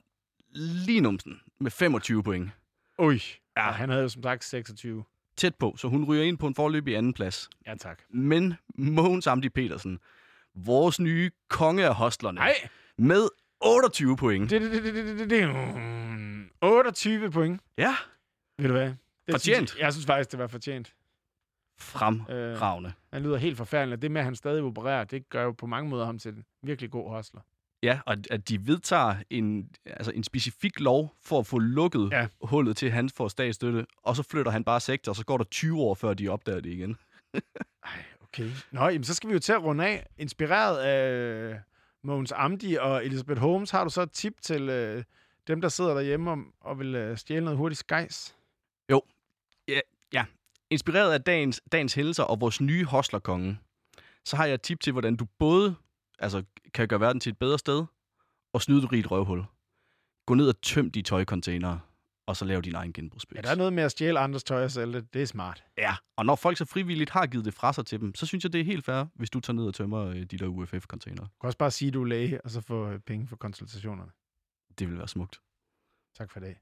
[0.87, 2.51] lige numsen med 25 point.
[2.99, 3.21] Ui.
[3.57, 3.65] Ja.
[3.67, 3.71] Ja.
[3.73, 5.05] Han havde jo som sagt 26.
[5.37, 7.51] Tæt på, så hun ryger ind på en forløbig anden plads.
[7.67, 8.03] Ja, tak.
[8.09, 9.99] Men Mogens Amdi Petersen,
[10.55, 12.55] vores nye konge af hostlerne, Nej,
[12.99, 13.29] med
[13.61, 14.51] 28 point.
[14.51, 15.49] det, det, det, det, det, det.
[15.77, 16.12] Mm,
[16.63, 17.61] 28 point.
[17.79, 17.97] Ja,
[18.59, 18.87] Ved du hvad?
[18.87, 18.97] Det
[19.31, 19.71] Fortjent.
[19.71, 20.95] Synes, jeg synes faktisk, det var fortjent.
[21.79, 22.93] fremragende.
[23.13, 25.67] Han lyder helt forfærdelig, og det med, at han stadig opererer, det gør jo på
[25.67, 27.41] mange måder ham til en virkelig god hostler.
[27.83, 32.27] Ja, og at de vedtager en, altså en specifik lov for at få lukket ja.
[32.43, 35.37] Hullet til, at han får statsstøtte, og så flytter han bare sektor, og så går
[35.37, 36.97] der 20 år, før de opdager det igen.
[37.85, 38.51] Ej, okay.
[38.71, 40.07] Nå, jamen, så skal vi jo til at runde af.
[40.19, 41.61] Inspireret af
[42.05, 45.05] Mogens Amdi og Elisabeth Holmes, har du så et tip til øh,
[45.47, 48.37] dem, der sidder derhjemme og, og vil øh, stjæle noget hurtigt skejs?
[50.73, 53.59] Inspireret af dagens, dagens hændelser og vores nye hostlerkonge,
[54.25, 55.75] så har jeg et tip til, hvordan du både
[56.19, 56.43] altså,
[56.75, 57.85] kan gøre verden til et bedre sted,
[58.53, 59.45] og snyde et rigt røvhul.
[60.27, 61.81] Gå ned og tøm de tøjcontainere,
[62.27, 63.37] og så lav din egen genbrugsbøs.
[63.37, 65.15] Ja, der er noget med at stjæle andres tøj og sælge det.
[65.15, 65.65] Det er smart.
[65.79, 68.45] Ja, og når folk så frivilligt har givet det fra sig til dem, så synes
[68.45, 71.25] jeg, det er helt fair, hvis du tager ned og tømmer øh, de der UFF-containere.
[71.25, 73.37] Du kan også bare sige, at du er læge, og så få øh, penge for
[73.37, 74.11] konsultationerne.
[74.79, 75.41] Det vil være smukt.
[76.19, 76.59] Tak for i dag.